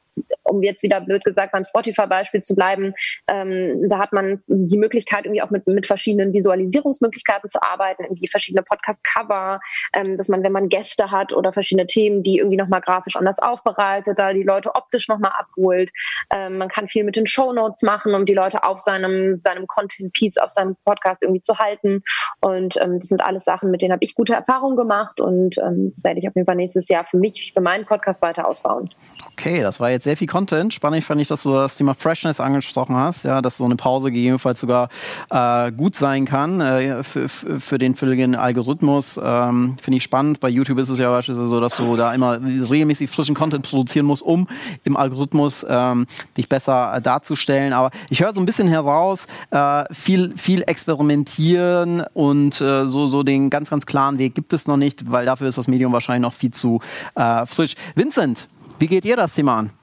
[0.53, 2.95] um jetzt wieder blöd gesagt beim Spotify-Beispiel zu bleiben,
[3.29, 8.29] ähm, da hat man die Möglichkeit, irgendwie auch mit, mit verschiedenen Visualisierungsmöglichkeiten zu arbeiten, irgendwie
[8.29, 9.61] verschiedene Podcast-Cover,
[9.95, 13.39] ähm, dass man, wenn man Gäste hat oder verschiedene Themen, die irgendwie nochmal grafisch anders
[13.39, 15.91] aufbereitet, da die Leute optisch nochmal abholt.
[16.31, 19.67] Ähm, man kann viel mit den Show Notes machen, um die Leute auf seinem, seinem
[19.67, 22.03] Content-Piece, auf seinem Podcast irgendwie zu halten.
[22.41, 25.91] Und ähm, das sind alles Sachen, mit denen habe ich gute Erfahrungen gemacht und ähm,
[25.93, 28.91] das werde ich auf jeden Fall nächstes Jahr für mich, für meinen Podcast weiter ausbauen.
[29.33, 30.42] Okay, das war jetzt sehr viel Content.
[30.51, 34.11] Spannend fand ich, dass du das Thema Freshness angesprochen hast, ja, dass so eine Pause
[34.11, 34.89] gegebenenfalls sogar
[35.31, 39.21] äh, gut sein kann äh, für, für, den, den Algorithmus.
[39.23, 40.41] Ähm, Finde ich spannend.
[40.41, 44.07] Bei YouTube ist es ja beispielsweise so, dass du da immer regelmäßig frischen Content produzieren
[44.07, 44.49] musst, um
[44.85, 47.73] im Algorithmus ähm, dich besser äh, darzustellen.
[47.73, 53.23] Aber ich höre so ein bisschen heraus, äh, viel, viel experimentieren und äh, so, so
[53.23, 56.23] den ganz, ganz klaren Weg gibt es noch nicht, weil dafür ist das Medium wahrscheinlich
[56.23, 56.81] noch viel zu
[57.15, 57.75] äh, frisch.
[57.95, 59.82] Vincent, wie geht ihr das Thema an?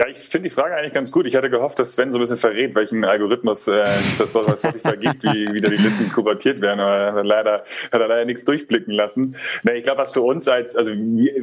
[0.00, 1.26] Ja, ich finde die Frage eigentlich ganz gut.
[1.26, 3.84] Ich hatte gehofft, dass Sven so ein bisschen verrät, welchen Algorithmus äh,
[4.18, 6.80] das bei Spotify gibt, wie wieder die Listen kuvertiert werden.
[6.80, 9.36] Aber leider hat er leider nichts durchblicken lassen.
[9.62, 10.94] Nee, ich glaube, was für uns als also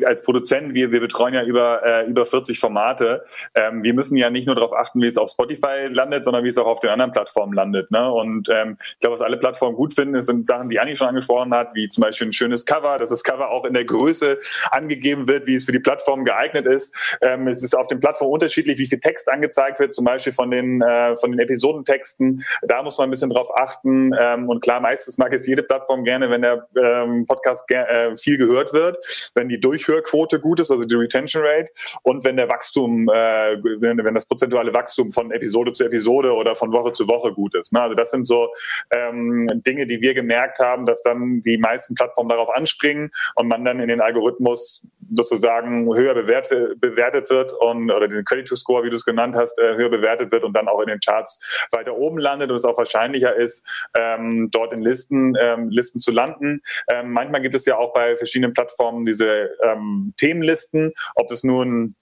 [0.03, 3.25] als Produzent, wir, wir betreuen ja über äh, über 40 Formate.
[3.53, 6.49] Ähm, wir müssen ja nicht nur darauf achten, wie es auf Spotify landet, sondern wie
[6.49, 7.91] es auch auf den anderen Plattformen landet.
[7.91, 8.11] Ne?
[8.11, 11.53] Und ähm, ich glaube, was alle Plattformen gut finden, sind Sachen, die Anni schon angesprochen
[11.53, 14.39] hat, wie zum Beispiel ein schönes Cover, dass das Cover auch in der Größe
[14.71, 17.19] angegeben wird, wie es für die Plattform geeignet ist.
[17.21, 20.49] Ähm, es ist auf den Plattformen unterschiedlich, wie viel Text angezeigt wird, zum Beispiel von
[20.49, 22.45] den, äh, von den Episodentexten.
[22.61, 24.11] Da muss man ein bisschen drauf achten.
[24.17, 28.15] Ähm, und klar, meistens mag es jede Plattform gerne, wenn der ähm, Podcast ge äh,
[28.15, 28.97] viel gehört wird,
[29.35, 31.69] wenn die Durchhörquote gut ist, also die Retention Rate,
[32.03, 36.55] und wenn der Wachstum, äh, wenn, wenn das prozentuale Wachstum von Episode zu Episode oder
[36.55, 37.73] von Woche zu Woche gut ist.
[37.73, 37.81] Ne?
[37.81, 38.47] Also das sind so
[38.91, 43.65] ähm, Dinge, die wir gemerkt haben, dass dann die meisten Plattformen darauf anspringen und man
[43.65, 48.83] dann in den Algorithmus sozusagen höher bewert, bewertet wird und oder den Credit to Score,
[48.83, 51.39] wie du es genannt hast, äh, höher bewertet wird und dann auch in den Charts
[51.71, 53.65] weiter oben landet und es auch wahrscheinlicher ist,
[53.95, 56.61] ähm, dort in Listen, ähm, Listen zu landen.
[56.89, 61.95] Ähm, manchmal gibt es ja auch bei verschiedenen Plattformen diese ähm, Themenlisten, ob das nun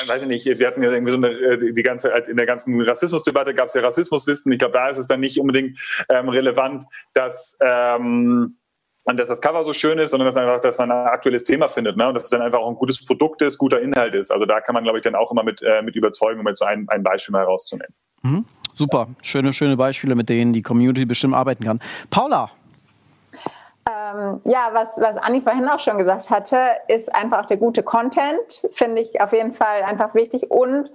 [0.00, 2.46] ich weiß ich nicht, wir hatten ja irgendwie so eine, äh, die ganze, in der
[2.46, 4.52] ganzen Rassismusdebatte gab es ja Rassismuslisten.
[4.52, 6.84] Ich glaube, da ist es dann nicht unbedingt ähm, relevant,
[7.14, 8.58] dass ähm,
[9.04, 11.68] und dass das Cover so schön ist, sondern dass einfach, dass man ein aktuelles Thema
[11.68, 12.08] findet, ne?
[12.08, 14.30] Und dass es dann einfach auch ein gutes Produkt ist, guter Inhalt ist.
[14.30, 16.60] Also da kann man, glaube ich, dann auch immer mit, äh, mit überzeugen, um jetzt
[16.60, 17.94] so ein, ein Beispiel mal rauszunehmen.
[18.22, 18.44] Mhm.
[18.74, 21.80] Super, schöne, schöne Beispiele, mit denen die Community bestimmt arbeiten kann.
[22.10, 22.50] Paula.
[23.88, 27.82] Ähm, ja, was, was Anni vorhin auch schon gesagt hatte, ist einfach auch der gute
[27.82, 30.88] Content, finde ich auf jeden Fall einfach wichtig und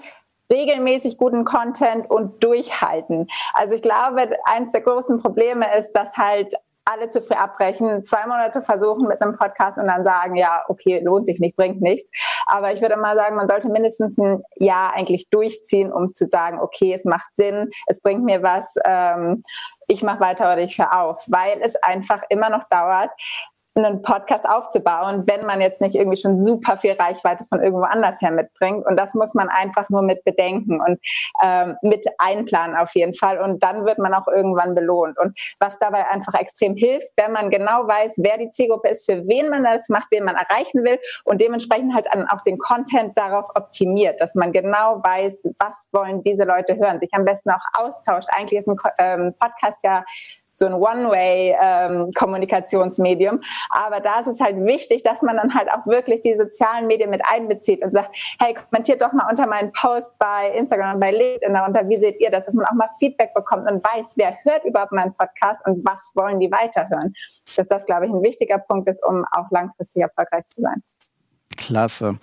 [0.49, 3.27] regelmäßig guten Content und durchhalten.
[3.53, 6.55] Also ich glaube, eines der großen Probleme ist, dass halt
[6.87, 11.01] alle zu früh abbrechen, zwei Monate versuchen mit einem Podcast und dann sagen, ja, okay,
[11.03, 12.09] lohnt sich nicht, bringt nichts.
[12.45, 16.59] Aber ich würde mal sagen, man sollte mindestens ein Jahr eigentlich durchziehen, um zu sagen,
[16.59, 19.43] okay, es macht Sinn, es bringt mir was, ähm,
[19.87, 23.09] ich mache weiter oder ich höre auf, weil es einfach immer noch dauert,
[23.77, 28.21] einen Podcast aufzubauen, wenn man jetzt nicht irgendwie schon super viel Reichweite von irgendwo anders
[28.21, 28.85] her mitbringt.
[28.85, 30.99] Und das muss man einfach nur mit bedenken und
[31.43, 33.39] ähm, mit einplanen auf jeden Fall.
[33.39, 35.17] Und dann wird man auch irgendwann belohnt.
[35.17, 39.27] Und was dabei einfach extrem hilft, wenn man genau weiß, wer die Zielgruppe ist, für
[39.27, 43.47] wen man das macht, wen man erreichen will und dementsprechend halt auch den Content darauf
[43.55, 48.29] optimiert, dass man genau weiß, was wollen diese Leute hören, sich am besten auch austauscht.
[48.35, 50.03] Eigentlich ist ein ähm, Podcast ja
[50.57, 53.35] so ein One-Way-Kommunikationsmedium.
[53.35, 56.87] Ähm, Aber da ist es halt wichtig, dass man dann halt auch wirklich die sozialen
[56.87, 61.11] Medien mit einbezieht und sagt, hey, kommentiert doch mal unter meinen Post bei Instagram, bei
[61.11, 64.35] LinkedIn darunter, wie seht ihr das, dass man auch mal Feedback bekommt und weiß, wer
[64.43, 67.13] hört überhaupt meinen Podcast und was wollen die weiterhören.
[67.55, 70.81] Dass das, glaube ich, ein wichtiger Punkt ist, um auch langfristig erfolgreich zu sein.
[71.57, 72.17] Klasse.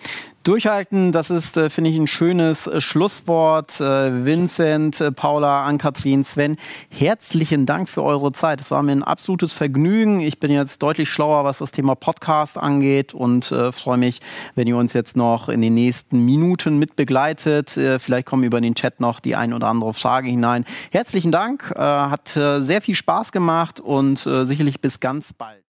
[0.44, 3.80] Durchhalten, das ist, äh, finde ich, ein schönes äh, Schlusswort.
[3.80, 6.56] Äh, Vincent, Paula, Ann-Kathrin, Sven,
[6.90, 8.60] herzlichen Dank für eure Zeit.
[8.60, 10.20] Es war mir ein absolutes Vergnügen.
[10.20, 14.20] Ich bin jetzt deutlich schlauer, was das Thema Podcast angeht und freue mich,
[14.54, 17.76] wenn ihr uns jetzt noch in den nächsten Minuten mit begleitet.
[17.78, 20.66] Äh, vielleicht kommen über den Chat noch die ein oder andere Frage hinein.
[20.90, 25.63] Herzlichen Dank, hat sehr viel Spaß gemacht und sicherlich bis ganz bald.